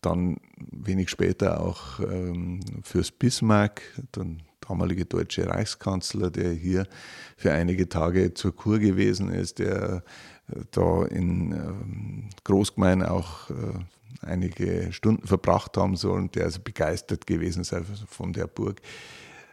dann 0.01 0.39
wenig 0.57 1.11
später 1.11 1.61
auch 1.61 2.01
ähm, 2.01 2.61
Fürst 2.83 3.19
Bismarck, 3.19 3.83
der 4.17 4.27
damalige 4.61 5.05
deutsche 5.05 5.47
Reichskanzler, 5.47 6.31
der 6.31 6.53
hier 6.53 6.87
für 7.37 7.53
einige 7.53 7.89
Tage 7.89 8.35
zur 8.35 8.55
Kur 8.55 8.79
gewesen 8.79 9.33
ist, 9.33 9.59
der 9.59 10.03
äh, 10.49 10.61
da 10.73 11.05
in 11.05 11.53
ähm, 11.53 12.31
Großgemein 12.45 13.03
auch 13.03 13.51
äh, 13.51 13.55
einige 14.21 14.93
Stunden 14.93 15.27
verbracht 15.27 15.77
haben 15.77 15.97
sollen, 15.97 16.31
der 16.33 16.45
also 16.45 16.61
begeistert 16.61 17.27
gewesen 17.27 17.65
sei 17.65 17.83
von 18.07 18.33
der 18.33 18.47
Burg. 18.47 18.81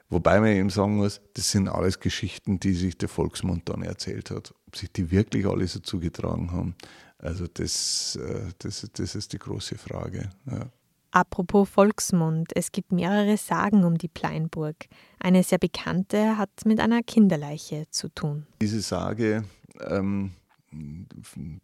Wobei 0.09 0.39
man 0.39 0.49
eben 0.49 0.69
sagen 0.69 0.97
muss, 0.97 1.21
das 1.35 1.51
sind 1.51 1.67
alles 1.67 1.99
Geschichten, 1.99 2.59
die 2.59 2.73
sich 2.73 2.97
der 2.97 3.09
Volksmund 3.09 3.69
dann 3.69 3.83
erzählt 3.83 4.31
hat. 4.31 4.53
Ob 4.67 4.75
sich 4.75 4.91
die 4.91 5.11
wirklich 5.11 5.45
alle 5.45 5.67
so 5.67 5.79
zugetragen 5.79 6.51
haben, 6.51 6.75
also 7.19 7.45
das, 7.47 8.15
äh, 8.15 8.47
das, 8.57 8.87
das 8.93 9.15
ist 9.15 9.33
die 9.33 9.39
große 9.39 9.77
Frage. 9.77 10.29
Ja. 10.49 10.71
Apropos 11.11 11.69
Volksmund, 11.69 12.51
es 12.55 12.71
gibt 12.71 12.91
mehrere 12.91 13.37
Sagen 13.37 13.83
um 13.83 13.97
die 13.97 14.07
Pleinburg. 14.07 14.75
Eine 15.19 15.43
sehr 15.43 15.57
bekannte 15.57 16.37
hat 16.37 16.49
mit 16.65 16.79
einer 16.79 17.01
Kinderleiche 17.01 17.85
zu 17.89 18.09
tun. 18.09 18.45
Diese 18.61 18.81
Sage 18.81 19.43
ähm, 19.81 20.31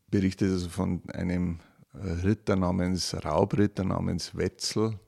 berichtet 0.09 0.51
also 0.51 0.69
von 0.69 1.01
einem 1.13 1.59
Ritter 2.23 2.55
namens 2.55 3.15
Raubritter 3.23 3.83
namens 3.83 4.35
Wetzel, 4.35 4.99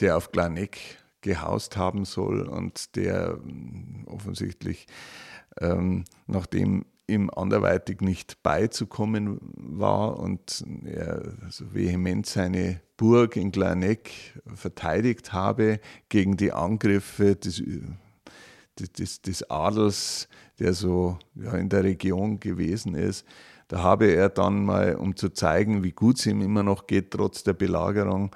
der 0.00 0.16
auf 0.16 0.32
Glaneck 0.32 0.78
gehaust 1.20 1.76
haben 1.76 2.04
soll 2.04 2.42
und 2.42 2.96
der 2.96 3.38
offensichtlich, 4.06 4.86
ähm, 5.60 6.04
nachdem 6.26 6.84
ihm 7.06 7.28
anderweitig 7.30 8.00
nicht 8.00 8.42
beizukommen 8.42 9.38
war 9.56 10.18
und 10.18 10.64
er 10.84 11.34
so 11.50 11.74
vehement 11.74 12.24
seine 12.24 12.80
Burg 12.96 13.36
in 13.36 13.50
Glaneck 13.50 14.10
verteidigt 14.54 15.32
habe 15.32 15.80
gegen 16.08 16.36
die 16.36 16.52
Angriffe 16.52 17.34
des, 17.34 17.62
des, 18.78 19.22
des 19.22 19.50
Adels, 19.50 20.28
der 20.58 20.72
so 20.72 21.18
ja, 21.34 21.54
in 21.54 21.68
der 21.68 21.84
Region 21.84 22.38
gewesen 22.38 22.94
ist. 22.94 23.26
Da 23.70 23.84
habe 23.84 24.06
er 24.06 24.28
dann 24.30 24.64
mal, 24.64 24.96
um 24.96 25.14
zu 25.14 25.28
zeigen, 25.28 25.84
wie 25.84 25.92
gut 25.92 26.18
es 26.18 26.26
ihm 26.26 26.40
immer 26.40 26.64
noch 26.64 26.88
geht, 26.88 27.12
trotz 27.12 27.44
der 27.44 27.52
Belagerung, 27.52 28.34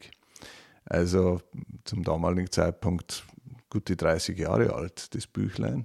also 0.86 1.40
zum 1.84 2.04
damaligen 2.04 2.50
Zeitpunkt 2.50 3.24
gute 3.74 3.96
30 3.96 4.38
Jahre 4.38 4.72
alt, 4.72 5.16
das 5.16 5.26
Büchlein. 5.26 5.84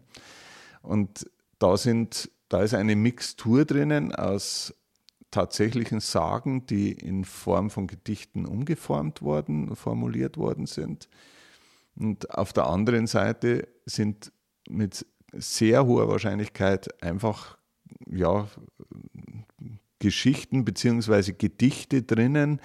Und 0.83 1.27
da, 1.57 1.75
sind, 1.75 2.29
da 2.47 2.61
ist 2.61 2.75
eine 2.75 2.95
Mixtur 2.95 3.65
drinnen 3.65 4.13
aus 4.13 4.75
tatsächlichen 5.31 5.99
Sagen, 5.99 6.67
die 6.67 6.91
in 6.91 7.25
Form 7.25 7.71
von 7.71 7.87
Gedichten 7.87 8.45
umgeformt 8.45 9.23
worden, 9.23 9.75
formuliert 9.75 10.37
worden 10.37 10.67
sind. 10.67 11.09
Und 11.95 12.29
auf 12.29 12.53
der 12.53 12.67
anderen 12.67 13.07
Seite 13.07 13.67
sind 13.85 14.31
mit 14.69 15.05
sehr 15.33 15.87
hoher 15.87 16.07
Wahrscheinlichkeit 16.07 17.03
einfach 17.03 17.57
ja, 18.07 18.47
Geschichten 19.99 20.65
bzw. 20.65 21.33
Gedichte 21.37 22.01
drinnen, 22.01 22.61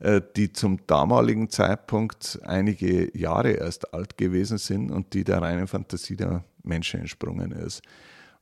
äh, 0.00 0.20
die 0.36 0.52
zum 0.52 0.86
damaligen 0.86 1.50
Zeitpunkt 1.50 2.40
einige 2.44 3.16
Jahre 3.16 3.52
erst 3.52 3.94
alt 3.94 4.16
gewesen 4.16 4.58
sind 4.58 4.90
und 4.90 5.14
die 5.14 5.24
der 5.24 5.42
reinen 5.42 5.66
Fantasie 5.66 6.16
der 6.16 6.44
Menschen 6.62 7.00
entsprungen 7.00 7.52
ist. 7.52 7.82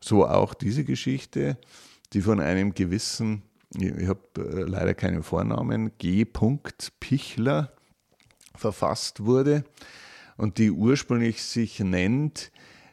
So 0.01 0.27
auch 0.27 0.55
diese 0.55 0.85
Geschichte, 0.85 1.59
die 2.13 2.23
von 2.23 2.41
einem 2.41 2.75
gewissen, 2.75 3.43
ich 3.75 4.07
habe 4.07 4.21
äh, 4.39 4.63
leider 4.63 4.95
keinen 4.95 5.23
Vornamen, 5.23 5.93
G. 5.99 6.25
Pichler 6.25 7.73
verfasst 8.55 9.25
wurde 9.25 9.65
und 10.37 10.59
die 10.59 10.71
ursprünglich 10.71 11.43
sich 11.43 11.81
nennt 11.81 12.53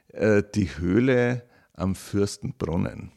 äh, 0.10 0.44
Die 0.56 0.78
Höhle 0.78 1.44
am 1.74 1.96
Fürstenbrunnen. 1.96 3.12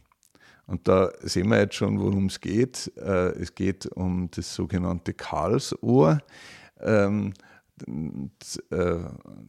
Und 0.66 0.88
da 0.88 1.12
sehen 1.20 1.48
wir 1.48 1.61
jetzt 1.61 1.76
schon, 1.76 2.00
worum 2.00 2.26
es 2.26 2.40
geht. 2.40 2.92
Äh, 2.96 3.31
es 3.40 3.55
geht 3.55 3.87
um 3.87 4.31
das 4.33 4.55
sogenannte 4.55 5.14
Karlsohr 5.14 6.18
ähm, 6.81 7.33
äh, 7.87 8.96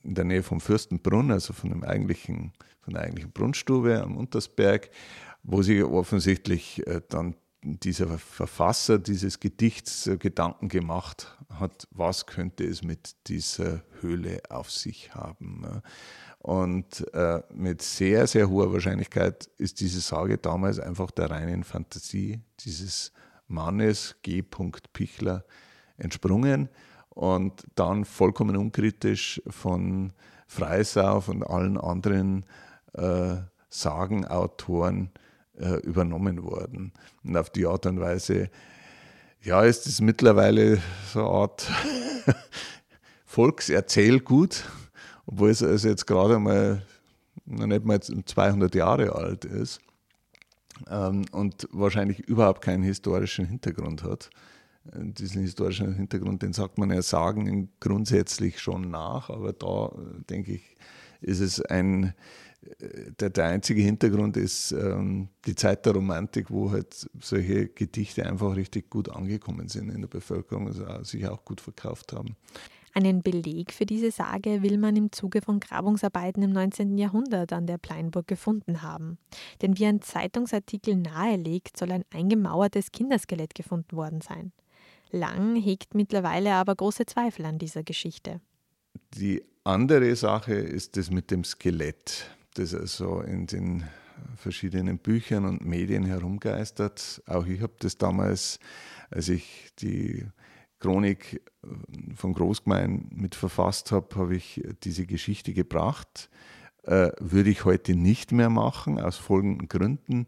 in 0.03 0.13
der 0.15 0.25
Nähe 0.25 0.43
vom 0.43 0.61
Fürstenbrunn, 0.61 1.31
also 1.31 1.53
von, 1.53 1.71
dem 1.71 1.83
eigentlichen, 1.83 2.53
von 2.81 2.93
der 2.93 3.03
eigentlichen 3.03 3.31
Brunnstube 3.31 4.01
am 4.01 4.17
Untersberg, 4.17 4.89
wo 5.43 5.61
sich 5.61 5.83
offensichtlich 5.83 6.85
äh, 6.85 7.01
dann 7.09 7.35
dieser 7.63 8.19
Verfasser 8.19 8.99
dieses 8.99 9.39
Gedichts 9.39 10.09
Gedanken 10.19 10.69
gemacht 10.69 11.35
hat, 11.49 11.87
was 11.91 12.27
könnte 12.27 12.63
es 12.63 12.83
mit 12.83 13.15
dieser 13.27 13.83
Höhle 13.99 14.41
auf 14.49 14.69
sich 14.69 15.15
haben. 15.15 15.81
Und 16.47 17.05
äh, 17.13 17.41
mit 17.53 17.81
sehr, 17.81 18.25
sehr 18.25 18.49
hoher 18.49 18.71
Wahrscheinlichkeit 18.71 19.49
ist 19.57 19.81
diese 19.81 19.99
Sage 19.99 20.37
damals 20.37 20.79
einfach 20.79 21.11
der 21.11 21.29
reinen 21.29 21.65
Fantasie 21.65 22.39
dieses 22.61 23.11
Mannes 23.49 24.15
G. 24.21 24.43
Pichler 24.93 25.43
entsprungen 25.97 26.69
und 27.09 27.65
dann 27.75 28.05
vollkommen 28.05 28.55
unkritisch 28.55 29.41
von 29.45 30.13
Freisauf 30.47 31.27
und 31.27 31.43
allen 31.43 31.77
anderen 31.77 32.45
äh, 32.93 33.35
Sagenautoren 33.67 35.09
äh, 35.59 35.81
übernommen 35.81 36.43
worden. 36.43 36.93
Und 37.25 37.35
auf 37.35 37.49
die 37.49 37.67
Art 37.67 37.85
und 37.87 37.99
Weise, 37.99 38.49
ja, 39.41 39.63
ist 39.63 39.85
es 39.85 39.99
mittlerweile 39.99 40.81
so 41.11 41.19
eine 41.19 41.29
Art 41.29 41.69
Volkserzählgut 43.25 44.63
obwohl 45.27 45.51
es 45.51 45.61
also 45.61 45.89
jetzt 45.89 46.07
gerade 46.07 46.39
mal 46.39 46.81
noch 47.45 47.67
nicht 47.67 47.85
mal 47.85 48.01
200 48.01 48.73
Jahre 48.73 49.13
alt 49.13 49.45
ist 49.45 49.79
ähm, 50.89 51.25
und 51.31 51.67
wahrscheinlich 51.71 52.19
überhaupt 52.21 52.61
keinen 52.61 52.83
historischen 52.83 53.45
Hintergrund 53.45 54.03
hat. 54.03 54.29
Diesen 54.93 55.41
historischen 55.41 55.95
Hintergrund, 55.95 56.41
den 56.41 56.53
sagt 56.53 56.77
man 56.77 56.91
ja 56.91 57.01
Sagen 57.01 57.69
grundsätzlich 57.81 58.59
schon 58.59 58.89
nach, 58.89 59.29
aber 59.29 59.51
da 59.51 59.87
äh, 59.87 60.23
denke 60.29 60.53
ich, 60.53 60.75
ist 61.19 61.41
es 61.41 61.61
ein, 61.61 62.13
äh, 62.79 63.11
der, 63.19 63.29
der 63.29 63.45
einzige 63.47 63.81
Hintergrund 63.81 64.37
ist 64.37 64.71
ähm, 64.71 65.27
die 65.45 65.55
Zeit 65.55 65.85
der 65.85 65.93
Romantik, 65.93 66.49
wo 66.49 66.71
halt 66.71 67.09
solche 67.19 67.67
Gedichte 67.67 68.25
einfach 68.25 68.55
richtig 68.55 68.89
gut 68.89 69.09
angekommen 69.09 69.67
sind 69.67 69.89
in 69.89 70.01
der 70.01 70.07
Bevölkerung, 70.07 70.67
also 70.67 71.03
sich 71.03 71.27
auch 71.27 71.43
gut 71.43 71.59
verkauft 71.59 72.13
haben. 72.13 72.37
Einen 72.97 73.21
Beleg 73.21 73.73
für 73.73 73.85
diese 73.85 74.09
Sage 74.09 74.63
will 74.63 74.79
man 74.79 74.95
im 74.95 75.11
Zuge 75.11 75.43
von 75.43 75.59
Grabungsarbeiten 75.59 76.41
im 76.41 76.51
19. 76.51 76.97
Jahrhundert 76.97 77.53
an 77.53 77.67
der 77.67 77.77
Pleinburg 77.77 78.27
gefunden 78.27 78.81
haben. 78.81 79.19
Denn 79.61 79.77
wie 79.77 79.85
ein 79.85 80.01
Zeitungsartikel 80.01 80.95
nahelegt, 80.95 81.77
soll 81.77 81.91
ein 81.91 82.05
eingemauertes 82.11 82.91
Kinderskelett 82.91 83.53
gefunden 83.53 83.95
worden 83.95 84.21
sein. 84.21 84.51
Lang 85.11 85.55
hegt 85.57 85.93
mittlerweile 85.93 86.55
aber 86.55 86.73
große 86.73 87.05
Zweifel 87.05 87.45
an 87.45 87.59
dieser 87.59 87.83
Geschichte. 87.83 88.41
Die 89.13 89.43
andere 89.63 90.15
Sache 90.15 90.55
ist 90.55 90.97
das 90.97 91.11
mit 91.11 91.29
dem 91.29 91.43
Skelett, 91.43 92.31
das 92.55 92.73
also 92.73 93.21
in 93.21 93.45
den 93.45 93.83
verschiedenen 94.37 94.97
Büchern 94.97 95.45
und 95.45 95.63
Medien 95.63 96.03
herumgeistert. 96.03 97.21
Auch 97.27 97.45
ich 97.45 97.61
habe 97.61 97.75
das 97.77 97.99
damals, 97.99 98.59
als 99.11 99.29
ich 99.29 99.69
die 99.81 100.25
Chronik 100.79 101.41
von 102.15 102.33
Großgemein 102.33 103.07
mit 103.13 103.35
verfasst 103.35 103.91
habe, 103.91 104.15
habe 104.15 104.35
ich 104.35 104.63
diese 104.83 105.05
Geschichte 105.05 105.53
gebracht. 105.53 106.29
Äh, 106.87 107.11
würde 107.19 107.49
ich 107.49 107.65
heute 107.65 107.95
nicht 107.95 108.31
mehr 108.31 108.49
machen, 108.49 108.97
aus 108.97 109.17
folgenden 109.17 109.67
Gründen. 109.67 110.25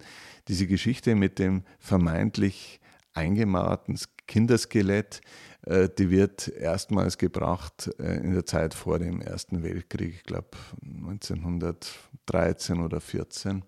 Diese 0.49 0.67
Geschichte 0.67 1.15
mit 1.15 1.39
dem 1.39 1.63
vermeintlich 1.79 2.81
eingemauerten 3.13 3.97
Kinderskelett, 4.27 5.21
äh, 5.65 5.87
die 5.87 6.09
wird 6.09 6.49
erstmals 6.49 7.17
gebracht 7.17 7.89
äh, 7.97 8.17
in 8.17 8.33
der 8.33 8.45
Zeit 8.45 8.73
vor 8.73 8.99
dem 8.99 9.21
Ersten 9.21 9.63
Weltkrieg, 9.63 10.15
ich 10.15 10.23
glaube 10.23 10.49
1913 10.83 12.81
oder 12.81 12.99
14 12.99 13.63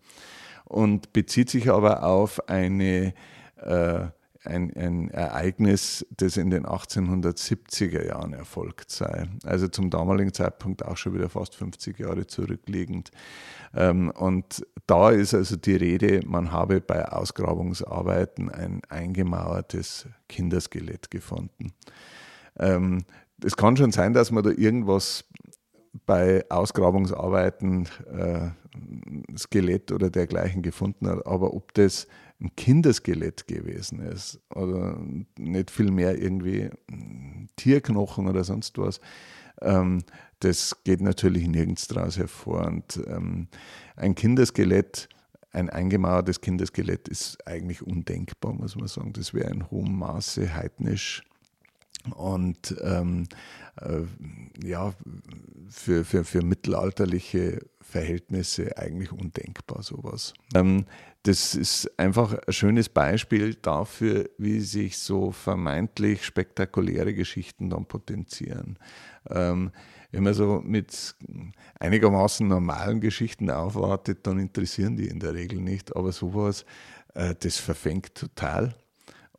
und 0.65 1.13
bezieht 1.13 1.49
sich 1.49 1.69
aber 1.69 2.03
auf 2.03 2.49
eine 2.49 3.13
ein, 4.43 4.75
ein 4.75 5.09
Ereignis, 5.09 6.05
das 6.17 6.37
in 6.37 6.49
den 6.49 6.65
1870er 6.65 8.05
Jahren 8.07 8.33
erfolgt 8.33 8.89
sei. 8.91 9.27
Also 9.43 9.67
zum 9.67 9.89
damaligen 9.89 10.33
Zeitpunkt 10.33 10.83
auch 10.83 10.97
schon 10.97 11.13
wieder 11.13 11.29
fast 11.29 11.55
50 11.55 11.99
Jahre 11.99 12.25
zurückliegend. 12.25 13.11
Ähm, 13.75 14.11
und 14.11 14.65
da 14.87 15.11
ist 15.11 15.33
also 15.33 15.55
die 15.55 15.75
Rede, 15.75 16.21
man 16.25 16.51
habe 16.51 16.81
bei 16.81 17.07
Ausgrabungsarbeiten 17.07 18.49
ein 18.49 18.81
eingemauertes 18.89 20.07
Kinderskelett 20.27 21.11
gefunden. 21.11 21.73
Ähm, 22.57 23.05
es 23.43 23.55
kann 23.55 23.77
schon 23.77 23.91
sein, 23.91 24.13
dass 24.13 24.31
man 24.31 24.43
da 24.43 24.51
irgendwas 24.51 25.25
bei 26.05 26.43
Ausgrabungsarbeiten 26.49 27.87
äh, 28.11 28.49
Skelett 29.37 29.91
oder 29.91 30.09
dergleichen 30.09 30.61
gefunden 30.61 31.07
hat, 31.07 31.25
aber 31.25 31.53
ob 31.53 31.73
das 31.73 32.07
ein 32.39 32.55
Kinderskelett 32.55 33.47
gewesen 33.47 33.99
ist 33.99 34.39
oder 34.55 34.97
nicht 35.37 35.69
viel 35.69 35.91
mehr 35.91 36.17
irgendwie 36.17 36.69
Tierknochen 37.55 38.27
oder 38.27 38.43
sonst 38.43 38.77
was, 38.77 38.99
ähm, 39.61 40.03
das 40.39 40.83
geht 40.83 41.01
natürlich 41.01 41.47
nirgends 41.47 41.87
daraus 41.87 42.17
hervor. 42.17 42.65
Und 42.65 42.99
ähm, 43.07 43.47
ein 43.95 44.15
Kinderskelett, 44.15 45.07
ein 45.51 45.69
eingemauertes 45.69 46.41
Kinderskelett 46.41 47.07
ist 47.07 47.45
eigentlich 47.45 47.85
undenkbar, 47.85 48.53
muss 48.53 48.75
man 48.75 48.87
sagen. 48.87 49.13
Das 49.13 49.33
wäre 49.33 49.51
in 49.51 49.69
hohem 49.69 49.99
Maße 49.99 50.55
heidnisch 50.55 51.23
und 52.15 52.75
ähm, 52.81 53.27
äh, 53.79 54.01
ja, 54.63 54.93
für, 55.69 56.03
für, 56.03 56.23
für 56.23 56.43
mittelalterliche 56.43 57.59
Verhältnisse 57.81 58.77
eigentlich 58.77 59.11
undenkbar 59.11 59.83
sowas. 59.83 60.33
Ähm, 60.55 60.85
das 61.23 61.53
ist 61.55 61.91
einfach 61.99 62.33
ein 62.33 62.53
schönes 62.53 62.89
Beispiel 62.89 63.53
dafür, 63.55 64.29
wie 64.37 64.59
sich 64.59 64.97
so 64.97 65.31
vermeintlich 65.31 66.25
spektakuläre 66.25 67.13
Geschichten 67.13 67.69
dann 67.69 67.85
potenzieren. 67.85 68.79
Ähm, 69.29 69.71
wenn 70.11 70.23
man 70.23 70.33
so 70.33 70.61
mit 70.63 71.15
einigermaßen 71.79 72.47
normalen 72.47 72.99
Geschichten 72.99 73.49
aufwartet, 73.49 74.27
dann 74.27 74.39
interessieren 74.39 74.97
die 74.97 75.07
in 75.07 75.19
der 75.19 75.33
Regel 75.33 75.61
nicht. 75.61 75.95
Aber 75.95 76.11
sowas, 76.11 76.65
äh, 77.13 77.35
das 77.39 77.57
verfängt 77.57 78.15
total. 78.15 78.75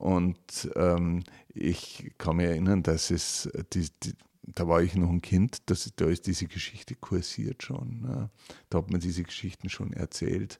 Und 0.03 0.69
ähm, 0.75 1.23
ich 1.55 2.11
kann 2.19 2.39
mich 2.39 2.47
erinnern, 2.47 2.83
dass 2.83 3.13
es, 3.13 3.49
die, 3.73 3.87
die, 4.03 4.15
da 4.43 4.67
war 4.67 4.83
ich 4.83 4.97
noch 4.97 5.09
ein 5.09 5.23
Kind, 5.23 5.71
dass, 5.71 5.89
da 5.95 6.07
ist 6.07 6.27
diese 6.27 6.47
Geschichte 6.47 6.97
kursiert 6.97 7.63
schon. 7.63 8.01
Ne? 8.01 8.29
Da 8.69 8.79
hat 8.79 8.91
man 8.91 9.01
diese 9.01 9.23
Geschichten 9.23 9.69
schon 9.69 9.93
erzählt. 9.93 10.59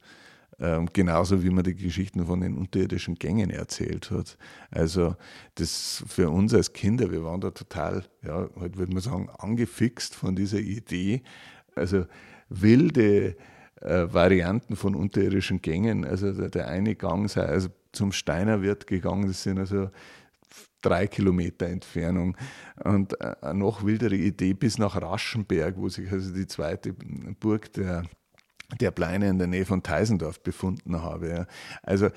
Ähm, 0.61 0.89
genauso 0.93 1.43
wie 1.43 1.51
man 1.51 1.65
die 1.65 1.75
Geschichten 1.75 2.25
von 2.25 2.41
den 2.41 2.57
unterirdischen 2.57 3.17
Gängen 3.17 3.51
erzählt 3.51 4.13
hat. 4.13 4.39
Also 4.71 5.17
das 5.57 6.05
für 6.07 6.31
uns 6.31 6.55
als 6.55 6.73
Kinder, 6.73 7.11
wir 7.11 7.25
waren 7.25 7.41
da 7.41 7.51
total, 7.51 8.05
ja, 8.25 8.49
heute 8.55 8.79
würde 8.79 8.93
man 8.93 9.03
sagen, 9.03 9.29
angefixt 9.29 10.15
von 10.15 10.37
dieser 10.37 10.61
Idee. 10.61 11.23
Also 11.75 12.07
wilde 12.49 13.35
äh, 13.81 14.07
Varianten 14.13 14.77
von 14.77 14.95
unterirdischen 14.95 15.63
Gängen. 15.63 16.05
Also 16.05 16.33
der, 16.33 16.49
der 16.49 16.69
eine 16.69 16.95
Gang 16.95 17.29
sei 17.29 17.45
also 17.45 17.71
zum 17.93 18.13
Steinerwirt 18.13 18.87
gegangen, 18.87 19.29
das 19.29 19.43
sind 19.43 19.59
also 19.59 19.91
drei 20.83 21.07
Kilometer 21.07 21.67
Entfernung. 21.67 22.37
Und 22.83 23.19
äh, 23.21 23.35
eine 23.41 23.59
noch 23.59 23.85
wildere 23.85 24.17
Idee 24.17 24.55
bis 24.55 24.79
nach 24.79 25.01
Raschenberg, 25.01 25.77
wo 25.77 25.89
sich 25.89 26.11
also 26.11 26.33
die 26.35 26.47
zweite 26.47 26.93
Burg 26.93 27.73
der 27.73 28.05
der 28.81 28.91
Pleine 28.91 29.29
in 29.29 29.39
der 29.39 29.47
Nähe 29.47 29.65
von 29.65 29.83
Teisendorf 29.83 30.41
befunden 30.41 31.03
habe. 31.03 31.47
Also 31.83 32.09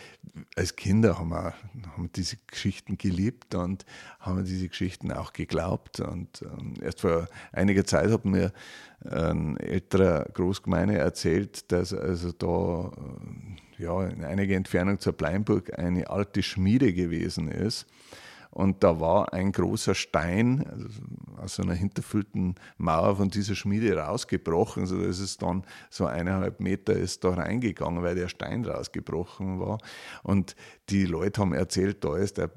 als 0.56 0.76
Kinder 0.76 1.20
haben 1.20 1.30
wir, 1.30 1.54
haben 1.92 2.04
wir 2.04 2.10
diese 2.10 2.38
Geschichten 2.48 2.98
geliebt 2.98 3.56
und 3.56 3.86
haben 4.20 4.44
diese 4.46 4.68
Geschichten 4.68 5.12
auch 5.12 5.34
geglaubt. 5.34 6.00
Und 6.00 6.42
ähm, 6.44 6.76
erst 6.82 7.02
vor 7.02 7.28
einiger 7.52 7.86
Zeit 7.86 8.10
hat 8.12 8.26
mir 8.26 8.54
ein 9.04 9.58
älterer 9.58 10.26
Großgemeine 10.34 10.98
erzählt, 10.98 11.72
dass 11.72 11.94
also 11.94 12.32
da 12.32 12.92
äh, 12.96 13.55
ja, 13.78 14.06
in 14.08 14.24
einiger 14.24 14.56
Entfernung 14.56 15.00
zur 15.00 15.14
Pleinburg 15.14 15.78
eine 15.78 16.10
alte 16.10 16.44
Schmiede 16.44 16.94
gewesen 16.94 17.50
ist 17.50 17.86
und 18.56 18.86
da 18.86 19.02
war 19.02 19.34
ein 19.34 19.52
großer 19.52 19.96
Stein 19.96 20.66
also 20.66 20.88
aus 21.36 21.60
einer 21.60 21.74
hinterfüllten 21.74 22.56
Mauer 22.78 23.18
von 23.18 23.30
dieser 23.30 23.54
Schmiede 23.54 23.98
rausgebrochen. 23.98 24.86
So 24.86 25.02
ist 25.02 25.20
es 25.20 25.38
dann 25.38 25.66
so 25.90 26.06
eineinhalb 26.06 26.62
Meter 26.62 26.94
ist 26.94 27.26
da 27.26 27.32
reingegangen, 27.32 28.02
weil 28.02 28.16
der 28.16 28.30
Stein 28.30 28.64
rausgebrochen 28.64 29.60
war. 29.60 29.80
Und 30.24 30.56
die 30.88 31.06
Leute 31.06 31.42
haben 31.42 31.54
erzählt, 31.54 32.02
da 32.06 32.16
ist 32.16 32.38
der, 32.38 32.50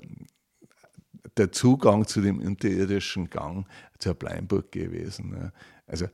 der 1.36 1.50
Zugang 1.50 2.06
zu 2.06 2.20
dem 2.20 2.38
unterirdischen 2.38 3.28
Gang 3.28 3.66
zur 3.98 4.14
Bleinburg 4.14 4.70
gewesen. 4.70 5.50
Also 5.88 6.06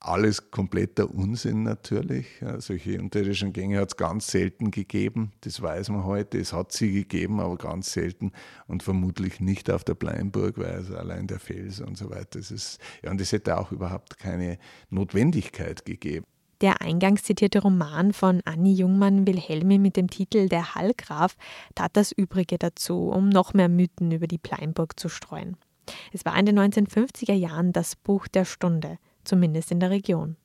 alles 0.00 0.50
kompletter 0.50 1.10
Unsinn 1.10 1.62
natürlich. 1.62 2.26
Ja, 2.40 2.60
solche 2.60 3.00
unterirdischen 3.00 3.52
Gänge 3.52 3.80
hat 3.80 3.90
es 3.90 3.96
ganz 3.96 4.28
selten 4.28 4.70
gegeben, 4.70 5.32
das 5.40 5.60
weiß 5.60 5.88
man 5.90 6.04
heute. 6.04 6.38
Es 6.38 6.52
hat 6.52 6.72
sie 6.72 6.92
gegeben, 6.92 7.40
aber 7.40 7.56
ganz 7.56 7.92
selten 7.92 8.32
und 8.66 8.82
vermutlich 8.82 9.40
nicht 9.40 9.70
auf 9.70 9.84
der 9.84 9.94
Bleinburg, 9.94 10.58
weil 10.58 10.72
also 10.72 10.96
allein 10.96 11.26
der 11.26 11.40
Fels 11.40 11.80
und 11.80 11.96
so 11.96 12.10
weiter. 12.10 12.38
Das 12.38 12.50
ist, 12.50 12.78
ja, 13.02 13.10
und 13.10 13.20
es 13.20 13.32
hätte 13.32 13.58
auch 13.58 13.72
überhaupt 13.72 14.18
keine 14.18 14.58
Notwendigkeit 14.90 15.84
gegeben. 15.84 16.26
Der 16.62 16.80
eingangs 16.80 17.24
zitierte 17.24 17.60
Roman 17.60 18.14
von 18.14 18.40
Annie 18.46 18.74
Jungmann-Wilhelmi 18.74 19.78
mit 19.78 19.96
dem 19.96 20.08
Titel 20.08 20.48
Der 20.48 20.74
Hallgraf 20.74 21.36
tat 21.74 21.96
das 21.96 22.12
Übrige 22.12 22.56
dazu, 22.56 23.10
um 23.10 23.28
noch 23.28 23.52
mehr 23.52 23.68
Mythen 23.68 24.10
über 24.10 24.26
die 24.26 24.38
Pleinburg 24.38 24.98
zu 24.98 25.10
streuen. 25.10 25.58
Es 26.12 26.24
war 26.24 26.38
in 26.38 26.46
den 26.46 26.58
1950er 26.58 27.34
Jahren 27.34 27.72
das 27.72 27.94
Buch 27.94 28.26
der 28.26 28.46
Stunde, 28.46 28.98
zumindest 29.26 29.70
in 29.70 29.80
der 29.80 29.90
Region. 29.90 30.36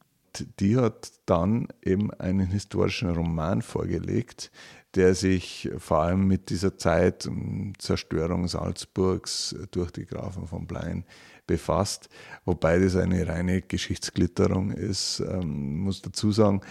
Die 0.59 0.77
hat 0.77 1.11
dann 1.25 1.67
eben 1.83 2.11
einen 2.13 2.47
historischen 2.47 3.09
Roman 3.09 3.61
vorgelegt, 3.61 4.51
der 4.95 5.13
sich 5.13 5.69
vor 5.77 5.99
allem 5.99 6.27
mit 6.27 6.49
dieser 6.49 6.77
Zeit 6.77 7.29
Zerstörung 7.77 8.47
Salzburgs 8.47 9.55
durch 9.71 9.91
die 9.91 10.05
Grafen 10.05 10.47
von 10.47 10.67
Blein 10.67 11.05
befasst, 11.47 12.09
wobei 12.45 12.79
das 12.79 12.95
eine 12.95 13.27
reine 13.27 13.61
Geschichtsglitterung 13.61 14.71
ist. 14.71 15.19
Ähm, 15.19 15.79
muss 15.79 16.01
dazu 16.01 16.31
sagen, 16.31 16.61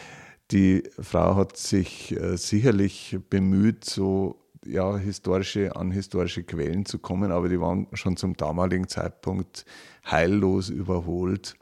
die 0.50 0.82
Frau 0.98 1.36
hat 1.36 1.56
sich 1.56 2.12
äh, 2.12 2.36
sicherlich 2.36 3.18
bemüht, 3.28 3.84
so 3.84 4.40
ja, 4.64 4.96
historische, 4.96 5.76
an 5.76 5.90
historische 5.90 6.42
Quellen 6.44 6.84
zu 6.84 6.98
kommen, 6.98 7.32
aber 7.32 7.48
die 7.48 7.60
waren 7.60 7.86
schon 7.92 8.16
zum 8.16 8.36
damaligen 8.36 8.88
Zeitpunkt 8.88 9.64
heillos 10.10 10.68
überholt. 10.68 11.56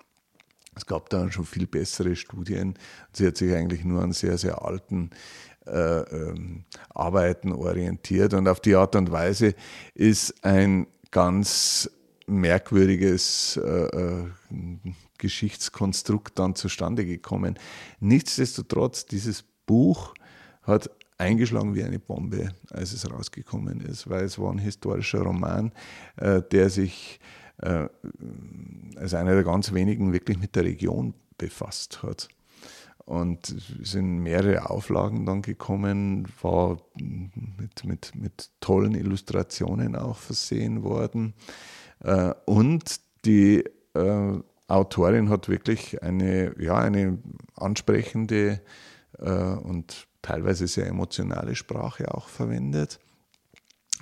Es 0.79 0.87
gab 0.87 1.11
da 1.11 1.31
schon 1.31 1.45
viel 1.45 1.67
bessere 1.67 2.15
Studien. 2.15 2.75
Sie 3.13 3.27
hat 3.27 3.37
sich 3.37 3.53
eigentlich 3.53 3.85
nur 3.85 4.01
an 4.01 4.13
sehr, 4.13 4.39
sehr 4.39 4.65
alten 4.65 5.11
äh, 5.67 6.01
ähm, 6.01 6.65
Arbeiten 6.91 7.53
orientiert. 7.53 8.33
Und 8.33 8.47
auf 8.47 8.61
die 8.61 8.77
Art 8.77 8.95
und 8.95 9.11
Weise 9.11 9.55
ist 9.95 10.45
ein 10.45 10.87
ganz 11.11 11.91
merkwürdiges 12.29 13.57
äh, 13.57 13.87
äh, 13.87 14.27
Geschichtskonstrukt 15.19 16.39
dann 16.39 16.55
zustande 16.55 17.05
gekommen. 17.05 17.59
Nichtsdestotrotz, 17.99 19.07
dieses 19.07 19.43
Buch 19.67 20.15
hat 20.63 20.91
eingeschlagen 21.17 21.75
wie 21.75 21.83
eine 21.83 21.99
Bombe, 21.99 22.53
als 22.71 22.93
es 22.93 23.11
rausgekommen 23.11 23.81
ist, 23.81 24.09
weil 24.09 24.25
es 24.25 24.39
war 24.39 24.53
ein 24.53 24.59
historischer 24.59 25.23
Roman, 25.23 25.73
äh, 26.17 26.41
der 26.53 26.71
sich 26.71 27.19
äh, 27.63 27.89
als 28.97 29.15
einer 29.15 29.35
der 29.35 29.45
ganz 29.45 29.73
wenigen 29.73 30.13
wirklich 30.13 30.39
mit 30.39 30.57
der 30.57 30.65
Region 30.65 31.15
befasst 31.37 32.03
hat. 32.03 32.29
Und 33.05 33.49
es 33.49 33.93
sind 33.93 34.19
mehrere 34.19 34.69
Auflagen 34.69 35.25
dann 35.25 35.41
gekommen, 35.41 36.29
war 36.43 36.79
mit, 36.97 37.85
mit, 37.85 38.13
mit 38.15 38.51
tollen 38.61 38.95
Illustrationen 38.95 39.97
auch 39.97 40.19
versehen 40.19 40.83
worden. 40.83 41.33
Äh, 42.01 42.35
und 42.45 43.01
die 43.25 43.65
äh, 43.95 44.41
Autorin 44.69 45.31
hat 45.31 45.49
wirklich 45.49 46.03
eine, 46.03 46.55
ja, 46.61 46.77
eine 46.77 47.19
ansprechende 47.55 48.61
und 49.19 50.07
teilweise 50.23 50.69
sehr 50.69 50.87
emotionale 50.87 51.57
Sprache 51.57 52.15
auch 52.15 52.29
verwendet. 52.29 53.01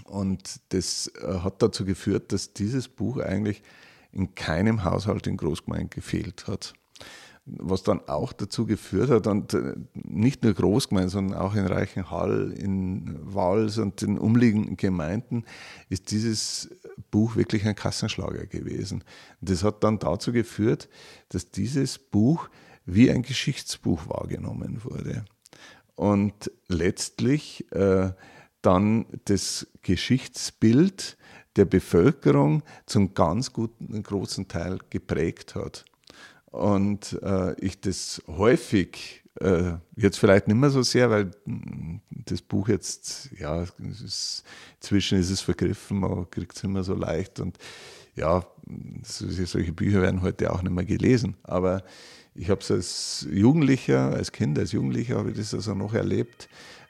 Und 0.05 0.61
das 0.71 1.11
äh, 1.21 1.39
hat 1.41 1.63
dazu 1.63 1.85
geführt, 1.85 2.33
dass 2.33 2.53
dieses 2.53 2.89
Buch 2.89 3.19
eigentlich 3.19 3.63
in 4.13 4.35
keinem 4.35 4.85
Haushalt 4.85 5.27
in 5.27 5.37
Großgemeinde 5.37 5.89
gefehlt 5.89 6.47
hat. 6.47 6.75
Was 7.45 7.85
dann 7.85 8.01
auch 8.09 8.33
dazu 8.33 8.67
geführt 8.67 9.09
hat, 9.09 9.29
und 9.29 9.55
äh, 9.55 9.75
nicht 9.95 10.43
nur 10.43 10.55
Großgemeinde, 10.55 11.11
sondern 11.11 11.39
auch 11.39 11.55
in 11.55 11.67
Reichenhall, 11.67 12.53
in 12.53 13.19
Wals 13.23 13.79
und 13.79 14.03
den 14.03 14.19
umliegenden 14.19 14.77
Gemeinden, 14.77 15.45
ist 15.89 16.11
dieses 16.11 16.71
Buch 17.11 17.37
wirklich 17.37 17.65
ein 17.67 17.77
Kassenschlager 17.77 18.47
gewesen. 18.47 19.05
Das 19.41 19.63
hat 19.63 19.85
dann 19.85 20.01
dazu 20.01 20.33
geführt, 20.33 20.89
dass 21.29 21.51
dieses 21.51 21.99
Buch 21.99 22.49
wie 22.85 23.11
ein 23.11 23.23
Geschichtsbuch 23.23 24.09
wahrgenommen 24.09 24.83
wurde. 24.83 25.25
Und 25.95 26.51
letztlich 26.69 27.71
äh, 27.73 28.11
dann 28.67 29.07
das 29.27 29.67
Geschichtsbild 29.83 31.17
der 31.55 31.65
Bevölkerung 31.65 32.63
zum 32.85 33.15
ganz 33.15 33.53
guten, 33.53 34.03
großen 34.03 34.49
Teil 34.49 34.79
geprägt 34.91 35.55
hat. 35.55 35.85
Und 36.47 37.19
äh, 37.23 37.55
ich 37.61 37.81
das 37.81 38.23
häufig, 38.27 39.23
äh, 39.41 39.75
jetzt 39.97 40.19
vielleicht 40.19 40.49
nicht 40.49 40.57
mehr 40.57 40.71
so 40.71 40.83
sehr, 40.83 41.11
weil 41.11 41.31
hm, 41.45 42.01
das 42.11 42.43
Buch 42.43 42.69
jetzt, 42.69 43.31
ja, 43.39 43.63
ist, 43.63 44.43
inzwischen 44.81 45.19
ist 45.19 45.31
es 45.31 45.41
vergriffen, 45.41 46.01
man 46.01 46.29
kriegt 46.31 46.57
es 46.57 46.65
immer 46.65 46.83
so 46.83 46.95
leicht 46.95 47.39
und 47.39 47.59
ja, 48.17 48.45
solche 49.03 49.73
Bücher 49.73 50.03
werden 50.03 50.23
heute 50.23 50.53
auch 50.53 50.63
nicht 50.63 50.73
mehr 50.73 50.85
gelesen. 50.85 51.37
Aber 51.45 51.85
ich 52.35 52.51
habe 52.51 52.61
es 52.61 52.71
als 52.71 53.27
Jugendlicher, 53.31 54.13
als 54.13 54.33
Kind, 54.33 54.59
als 54.59 54.73
Jugendlicher 54.73 55.19
habe 55.19 55.31
ich 55.31 55.37
das 55.37 55.55
also 55.55 55.75
noch 55.75 55.95
erlebt, 55.95 56.49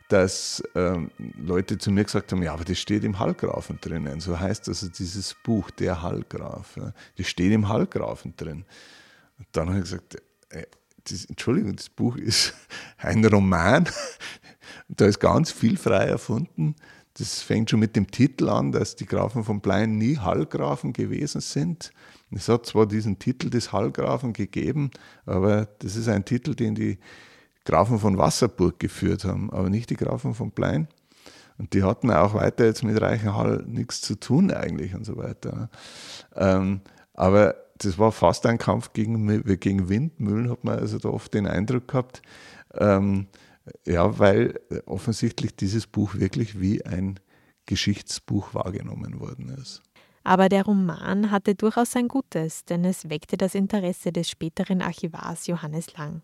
dass 0.09 0.62
ähm, 0.74 1.11
Leute 1.36 1.78
zu 1.78 1.90
mir 1.90 2.04
gesagt 2.04 2.30
haben, 2.30 2.42
ja, 2.42 2.52
aber 2.52 2.64
das 2.64 2.78
steht 2.78 3.02
im 3.04 3.18
Hallgrafen 3.18 3.78
drinnen. 3.80 4.20
So 4.20 4.38
heißt 4.38 4.68
also 4.68 4.88
dieses 4.88 5.34
Buch, 5.34 5.70
der 5.70 6.02
Hallgraf. 6.02 6.76
Ja, 6.76 6.92
das 7.16 7.26
steht 7.26 7.52
im 7.52 7.68
Hallgrafen 7.68 8.34
drin. 8.36 8.64
Und 9.38 9.48
dann 9.52 9.68
habe 9.68 9.78
ich 9.78 9.84
gesagt, 9.84 10.16
äh, 10.50 10.66
das, 11.04 11.24
Entschuldigung, 11.24 11.74
das 11.74 11.88
Buch 11.88 12.16
ist 12.16 12.54
ein 12.98 13.24
Roman. 13.24 13.88
da 14.88 15.07
ist 15.07 15.18
ganz 15.18 15.50
viel 15.50 15.76
frei 15.76 16.04
erfunden. 16.04 16.76
Das 17.14 17.40
fängt 17.40 17.70
schon 17.70 17.80
mit 17.80 17.96
dem 17.96 18.11
Titel 18.11 18.48
an, 18.48 18.72
dass 18.72 18.94
die 18.94 19.07
Grafen 19.07 19.42
von 19.42 19.61
Blein 19.61 19.96
nie 19.96 20.18
Hallgrafen 20.18 20.92
gewesen 20.92 21.40
sind. 21.40 21.90
Es 22.30 22.48
hat 22.48 22.66
zwar 22.66 22.86
diesen 22.86 23.18
Titel 23.18 23.48
des 23.48 23.72
Hallgrafen 23.72 24.32
gegeben, 24.32 24.90
aber 25.24 25.66
das 25.78 25.96
ist 25.96 26.09
ein 26.09 26.24
Titel, 26.24 26.54
den 26.54 26.74
die 26.74 26.98
Grafen 27.66 27.98
von 27.98 28.16
Wasserburg 28.16 28.78
geführt 28.78 29.24
haben, 29.24 29.50
aber 29.50 29.68
nicht 29.68 29.90
die 29.90 29.96
Grafen 29.96 30.34
von 30.34 30.52
Plein. 30.52 30.88
Und 31.58 31.74
die 31.74 31.82
hatten 31.82 32.10
auch 32.10 32.34
weiter 32.34 32.64
jetzt 32.64 32.84
mit 32.84 33.00
Reichenhall 33.00 33.64
nichts 33.66 34.00
zu 34.00 34.14
tun 34.18 34.50
eigentlich 34.50 34.94
und 34.94 35.04
so 35.04 35.16
weiter. 35.16 35.68
Ähm, 36.34 36.80
aber 37.12 37.56
das 37.78 37.98
war 37.98 38.12
fast 38.12 38.46
ein 38.46 38.58
Kampf 38.58 38.92
gegen, 38.92 39.42
gegen 39.58 39.88
Windmühlen, 39.88 40.50
hat 40.50 40.64
man 40.64 40.78
also 40.78 40.98
da 40.98 41.08
oft 41.08 41.34
den 41.34 41.46
Eindruck 41.46 41.88
gehabt. 41.88 42.22
Ähm, 42.74 43.26
ja, 43.86 44.18
weil 44.18 44.60
offensichtlich 44.86 45.56
dieses 45.56 45.86
Buch 45.86 46.14
wirklich 46.14 46.60
wie 46.60 46.84
ein 46.86 47.18
Geschichtsbuch 47.66 48.54
wahrgenommen 48.54 49.18
worden 49.18 49.48
ist. 49.60 49.82
Aber 50.27 50.49
der 50.49 50.64
Roman 50.64 51.31
hatte 51.31 51.55
durchaus 51.55 51.93
sein 51.93 52.09
Gutes, 52.09 52.64
denn 52.64 52.85
es 52.85 53.09
weckte 53.09 53.37
das 53.37 53.55
Interesse 53.55 54.11
des 54.11 54.29
späteren 54.29 54.83
Archivars 54.83 55.47
Johannes 55.47 55.97
Lang, 55.97 56.22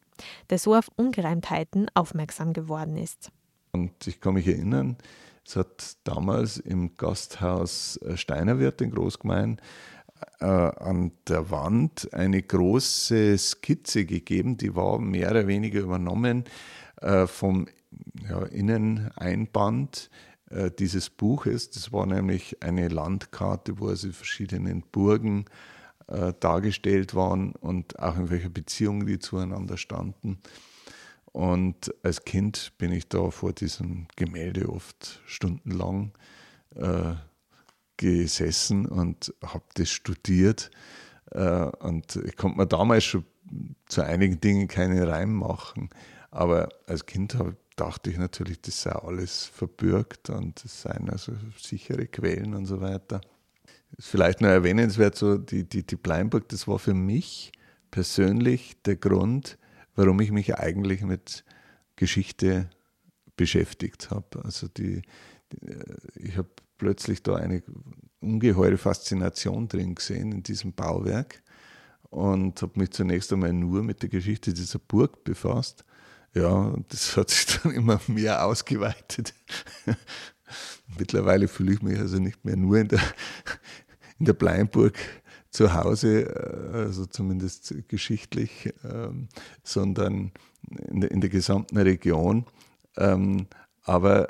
der 0.50 0.58
so 0.58 0.74
auf 0.74 0.88
Ungereimtheiten 0.96 1.86
aufmerksam 1.94 2.52
geworden 2.52 2.96
ist. 2.96 3.30
Und 3.70 4.04
ich 4.08 4.20
kann 4.20 4.34
mich 4.34 4.48
erinnern, 4.48 4.96
es 5.46 5.54
hat 5.54 5.98
damals 6.02 6.56
im 6.56 6.96
Gasthaus 6.96 7.96
äh, 7.98 8.16
Steinerwirt 8.16 8.80
in 8.80 8.90
Großgemein 8.90 9.60
äh, 10.40 10.46
an 10.46 11.12
der 11.28 11.52
Wand 11.52 12.12
eine 12.12 12.42
große 12.42 13.38
Skizze 13.38 14.04
gegeben, 14.04 14.56
die 14.56 14.74
war 14.74 14.98
mehr 14.98 15.30
oder 15.30 15.46
weniger 15.46 15.78
übernommen 15.80 16.42
äh, 17.00 17.28
vom 17.28 17.68
ja, 18.28 18.42
Inneneinband 18.46 20.10
äh, 20.52 20.70
dieses 20.70 21.10
Buches. 21.10 21.70
Das 21.70 21.92
war 21.92 22.06
nämlich 22.06 22.62
eine 22.62 22.88
Landkarte, 22.88 23.78
wo 23.78 23.88
also 23.88 24.12
verschiedene 24.12 24.82
Burgen 24.92 25.46
äh, 26.08 26.32
dargestellt 26.40 27.14
waren 27.14 27.52
und 27.52 27.98
auch 27.98 28.16
in 28.16 28.30
welcher 28.30 28.50
Beziehung 28.50 29.06
die 29.06 29.18
zueinander 29.18 29.76
standen. 29.76 30.38
Und 31.32 31.94
als 32.02 32.24
Kind 32.24 32.72
bin 32.76 32.92
ich 32.92 33.08
da 33.08 33.30
vor 33.30 33.52
diesem 33.52 34.06
Gemälde 34.16 34.68
oft 34.68 35.22
stundenlang 35.26 36.12
äh, 36.74 37.14
gesessen 37.96 38.86
und 38.86 39.34
habe 39.42 39.64
das 39.74 39.88
studiert. 39.88 40.70
Äh, 41.30 41.64
und 41.80 42.16
ich 42.16 42.36
konnte 42.36 42.58
mir 42.58 42.66
damals 42.66 43.04
schon 43.04 43.24
zu 43.86 44.02
einigen 44.02 44.40
Dingen 44.40 44.68
keine 44.68 45.06
Reim 45.08 45.32
machen. 45.32 45.88
Aber 46.30 46.68
als 46.86 47.06
Kind 47.06 47.34
habe 47.36 47.56
dachte 47.76 48.10
ich 48.10 48.18
natürlich, 48.18 48.60
das 48.60 48.82
sei 48.82 48.92
alles 48.92 49.46
verbürgt 49.46 50.30
und 50.30 50.64
es 50.64 50.82
seien 50.82 51.10
also 51.10 51.32
sichere 51.58 52.06
Quellen 52.06 52.54
und 52.54 52.66
so 52.66 52.80
weiter. 52.80 53.20
Vielleicht 53.98 54.40
nur 54.40 54.50
erwähnenswert, 54.50 55.16
so 55.16 55.38
die, 55.38 55.64
die, 55.68 55.86
die 55.86 55.96
Pleinburg, 55.96 56.48
das 56.48 56.66
war 56.66 56.78
für 56.78 56.94
mich 56.94 57.52
persönlich 57.90 58.80
der 58.82 58.96
Grund, 58.96 59.58
warum 59.94 60.20
ich 60.20 60.32
mich 60.32 60.54
eigentlich 60.54 61.02
mit 61.02 61.44
Geschichte 61.96 62.70
beschäftigt 63.36 64.10
habe. 64.10 64.44
Also 64.44 64.68
die, 64.68 65.02
die 65.52 65.58
ich 66.14 66.36
habe 66.36 66.48
plötzlich 66.78 67.22
da 67.22 67.36
eine 67.36 67.62
ungeheure 68.20 68.78
Faszination 68.78 69.68
drin 69.68 69.94
gesehen 69.94 70.32
in 70.32 70.42
diesem 70.42 70.72
Bauwerk 70.72 71.42
und 72.10 72.60
habe 72.62 72.78
mich 72.78 72.90
zunächst 72.90 73.32
einmal 73.32 73.52
nur 73.52 73.82
mit 73.82 74.02
der 74.02 74.08
Geschichte 74.08 74.52
dieser 74.52 74.78
Burg 74.78 75.24
befasst 75.24 75.84
ja, 76.34 76.74
das 76.88 77.16
hat 77.16 77.30
sich 77.30 77.46
dann 77.46 77.72
immer 77.74 78.00
mehr 78.06 78.44
ausgeweitet. 78.44 79.34
Mittlerweile 80.98 81.48
fühle 81.48 81.74
ich 81.74 81.82
mich 81.82 81.98
also 81.98 82.18
nicht 82.18 82.44
mehr 82.44 82.56
nur 82.56 82.78
in 82.78 82.88
der, 82.88 83.00
in 84.18 84.26
der 84.26 84.34
Bleinburg 84.34 84.98
zu 85.50 85.74
Hause, 85.74 86.22
äh, 86.22 86.84
also 86.84 87.06
zumindest 87.06 87.74
geschichtlich, 87.88 88.72
ähm, 88.84 89.28
sondern 89.62 90.32
in 90.88 91.00
der, 91.00 91.10
in 91.10 91.20
der, 91.20 91.30
gesamten 91.30 91.78
Region. 91.78 92.46
Ähm, 92.96 93.46
aber 93.82 94.28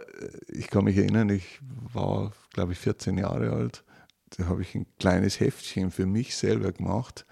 ich 0.48 0.68
kann 0.68 0.84
mich 0.84 0.96
erinnern, 0.96 1.28
ich 1.28 1.60
war, 1.92 2.32
glaube 2.52 2.72
ich, 2.72 2.78
14 2.78 3.18
Jahre 3.18 3.52
alt. 3.52 3.84
Da 4.30 4.46
habe 4.46 4.62
ich 4.62 4.74
ein 4.74 4.86
kleines 4.98 5.40
Heftchen 5.40 5.90
für 5.90 6.06
mich 6.06 6.36
selber 6.36 6.72
gemacht 6.72 7.26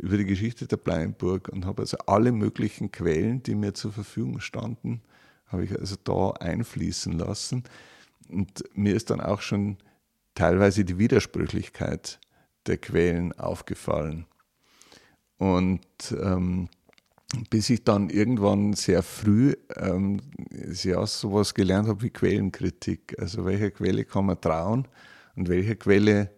über 0.00 0.16
die 0.16 0.24
Geschichte 0.24 0.66
der 0.66 0.78
Bleinburg 0.78 1.48
und 1.48 1.66
habe 1.66 1.82
also 1.82 1.98
alle 2.06 2.32
möglichen 2.32 2.90
Quellen, 2.90 3.42
die 3.42 3.54
mir 3.54 3.74
zur 3.74 3.92
Verfügung 3.92 4.40
standen, 4.40 5.02
habe 5.46 5.64
ich 5.64 5.78
also 5.78 5.96
da 6.02 6.30
einfließen 6.32 7.12
lassen. 7.12 7.64
Und 8.28 8.64
mir 8.74 8.94
ist 8.94 9.10
dann 9.10 9.20
auch 9.20 9.42
schon 9.42 9.76
teilweise 10.34 10.84
die 10.84 10.98
Widersprüchlichkeit 10.98 12.18
der 12.66 12.78
Quellen 12.78 13.32
aufgefallen. 13.32 14.26
Und 15.38 15.86
ähm, 16.12 16.68
bis 17.50 17.70
ich 17.70 17.84
dann 17.84 18.10
irgendwann 18.10 18.72
sehr 18.72 19.02
früh 19.02 19.54
ähm, 19.76 20.20
ja, 20.82 21.06
sowas 21.06 21.54
gelernt 21.54 21.88
habe 21.88 22.02
wie 22.02 22.10
Quellenkritik. 22.10 23.16
Also 23.18 23.44
welcher 23.44 23.70
Quelle 23.70 24.04
kann 24.04 24.26
man 24.26 24.40
trauen 24.40 24.88
und 25.36 25.48
welcher 25.48 25.76
Quelle 25.76 26.30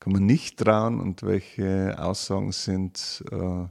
kann 0.00 0.14
man 0.14 0.26
nicht 0.26 0.58
trauen 0.58 0.98
und 0.98 1.22
welche 1.22 1.96
Aussagen 1.98 2.52
sind 2.52 3.22
äh, 3.30 3.66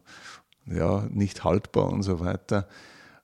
ja, 0.74 1.08
nicht 1.10 1.44
haltbar 1.44 1.92
und 1.92 2.04
so 2.04 2.20
weiter. 2.20 2.68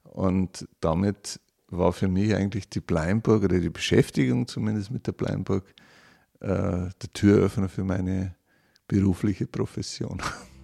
Und 0.03 0.67
damit 0.81 1.39
war 1.67 1.93
für 1.93 2.07
mich 2.07 2.35
eigentlich 2.35 2.69
die 2.69 2.79
Bleinburg 2.79 3.43
oder 3.43 3.59
die 3.59 3.69
Beschäftigung 3.69 4.47
zumindest 4.47 4.91
mit 4.91 5.07
der 5.07 5.11
Bleinburg 5.11 5.63
äh, 6.39 6.47
der 6.47 7.13
Türöffner 7.13 7.69
für 7.69 7.83
meine 7.83 8.35
berufliche 8.87 9.47
Profession. 9.47 10.21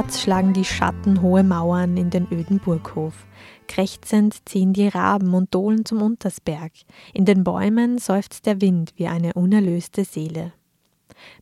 Schwarz 0.00 0.22
schlagen 0.22 0.54
die 0.54 0.64
Schatten 0.64 1.20
hohe 1.20 1.42
Mauern 1.42 1.98
in 1.98 2.08
den 2.08 2.26
öden 2.32 2.58
Burghof. 2.58 3.26
Krächzend 3.68 4.48
ziehen 4.48 4.72
die 4.72 4.88
Raben 4.88 5.34
und 5.34 5.54
dohlen 5.54 5.84
zum 5.84 6.00
Untersberg. 6.00 6.72
In 7.12 7.26
den 7.26 7.44
Bäumen 7.44 7.98
seufzt 7.98 8.46
der 8.46 8.62
Wind 8.62 8.94
wie 8.96 9.08
eine 9.08 9.34
unerlöste 9.34 10.06
Seele. 10.06 10.54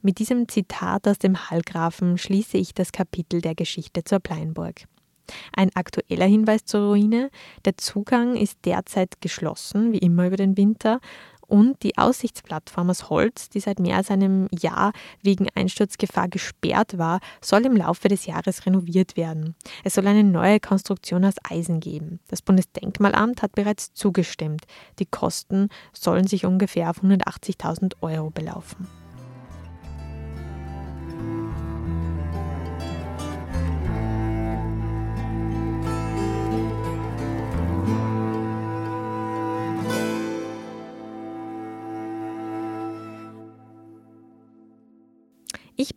Mit 0.02 0.18
diesem 0.18 0.48
Zitat 0.48 1.06
aus 1.06 1.20
dem 1.20 1.48
Hallgrafen 1.48 2.18
schließe 2.18 2.58
ich 2.58 2.74
das 2.74 2.90
Kapitel 2.90 3.42
der 3.42 3.54
Geschichte 3.54 4.02
zur 4.02 4.18
Pleinburg. 4.18 4.86
Ein 5.54 5.70
aktueller 5.76 6.26
Hinweis 6.26 6.64
zur 6.64 6.80
Ruine: 6.80 7.30
Der 7.64 7.76
Zugang 7.76 8.34
ist 8.34 8.64
derzeit 8.64 9.20
geschlossen, 9.20 9.92
wie 9.92 9.98
immer 9.98 10.26
über 10.26 10.36
den 10.36 10.56
Winter, 10.56 10.98
Und 11.48 11.82
die 11.82 11.96
Aussichtsplattform 11.96 12.90
aus 12.90 13.08
Holz, 13.08 13.48
die 13.48 13.60
seit 13.60 13.80
mehr 13.80 13.96
als 13.96 14.10
einem 14.10 14.48
Jahr 14.52 14.92
wegen 15.22 15.48
Einsturzgefahr 15.54 16.28
gesperrt 16.28 16.98
war, 16.98 17.20
soll 17.40 17.64
im 17.64 17.74
Laufe 17.74 18.08
des 18.08 18.26
Jahres 18.26 18.66
renoviert 18.66 19.16
werden. 19.16 19.56
Es 19.82 19.94
soll 19.94 20.06
eine 20.06 20.24
neue 20.24 20.60
Konstruktion 20.60 21.24
aus 21.24 21.34
Eisen 21.48 21.80
geben. 21.80 22.20
Das 22.28 22.42
Bundesdenkmalamt 22.42 23.40
hat 23.40 23.54
bereits 23.54 23.94
zugestimmt. 23.94 24.66
Die 24.98 25.06
Kosten 25.06 25.70
sollen 25.94 26.26
sich 26.26 26.44
ungefähr 26.44 26.90
auf 26.90 27.02
180.000 27.02 27.94
Euro 28.02 28.28
belaufen. 28.28 28.86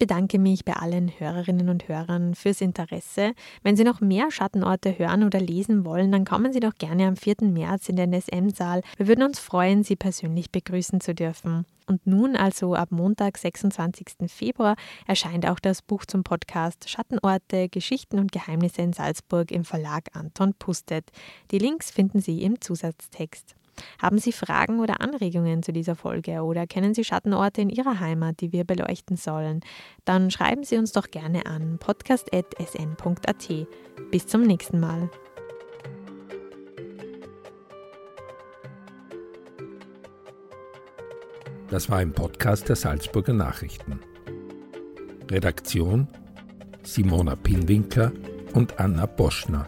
Bedanke 0.01 0.39
mich 0.39 0.65
bei 0.65 0.73
allen 0.73 1.11
Hörerinnen 1.19 1.69
und 1.69 1.87
Hörern 1.87 2.33
fürs 2.33 2.59
Interesse. 2.59 3.33
Wenn 3.61 3.77
Sie 3.77 3.83
noch 3.83 4.01
mehr 4.01 4.31
Schattenorte 4.31 4.97
hören 4.97 5.23
oder 5.23 5.39
lesen 5.39 5.85
wollen, 5.85 6.11
dann 6.11 6.25
kommen 6.25 6.53
Sie 6.53 6.59
doch 6.59 6.73
gerne 6.73 7.05
am 7.05 7.15
4. 7.15 7.35
März 7.41 7.87
in 7.87 7.97
den 7.97 8.19
SM-Saal. 8.19 8.81
Wir 8.97 9.07
würden 9.07 9.23
uns 9.23 9.37
freuen, 9.37 9.83
Sie 9.83 9.95
persönlich 9.95 10.49
begrüßen 10.49 11.01
zu 11.01 11.13
dürfen. 11.13 11.67
Und 11.85 12.07
nun, 12.07 12.35
also 12.35 12.73
ab 12.73 12.89
Montag, 12.89 13.37
26. 13.37 14.27
Februar, 14.27 14.75
erscheint 15.05 15.47
auch 15.47 15.59
das 15.59 15.83
Buch 15.83 16.03
zum 16.05 16.23
Podcast 16.23 16.89
Schattenorte, 16.89 17.69
Geschichten 17.69 18.17
und 18.17 18.31
Geheimnisse 18.31 18.81
in 18.81 18.93
Salzburg 18.93 19.51
im 19.51 19.65
Verlag 19.65 20.05
Anton 20.13 20.55
Pustet. 20.57 21.11
Die 21.51 21.59
Links 21.59 21.91
finden 21.91 22.21
Sie 22.21 22.41
im 22.41 22.59
Zusatztext. 22.59 23.53
Haben 24.01 24.19
Sie 24.19 24.31
Fragen 24.31 24.79
oder 24.79 25.01
Anregungen 25.01 25.63
zu 25.63 25.71
dieser 25.73 25.95
Folge 25.95 26.41
oder 26.41 26.67
kennen 26.67 26.93
Sie 26.93 27.03
Schattenorte 27.03 27.61
in 27.61 27.69
Ihrer 27.69 27.99
Heimat, 27.99 28.41
die 28.41 28.51
wir 28.51 28.63
beleuchten 28.63 29.17
sollen? 29.17 29.61
Dann 30.05 30.31
schreiben 30.31 30.63
Sie 30.63 30.77
uns 30.77 30.91
doch 30.91 31.09
gerne 31.09 31.45
an 31.45 31.77
podcast.sn.at. 31.79 33.67
Bis 34.11 34.27
zum 34.27 34.43
nächsten 34.43 34.79
Mal. 34.79 35.09
Das 41.69 41.89
war 41.89 41.99
ein 41.99 42.11
Podcast 42.11 42.67
der 42.67 42.75
Salzburger 42.75 43.33
Nachrichten. 43.33 44.01
Redaktion 45.29 46.09
Simona 46.83 47.35
Pinwinkler 47.35 48.11
und 48.53 48.79
Anna 48.79 49.05
Boschner. 49.05 49.67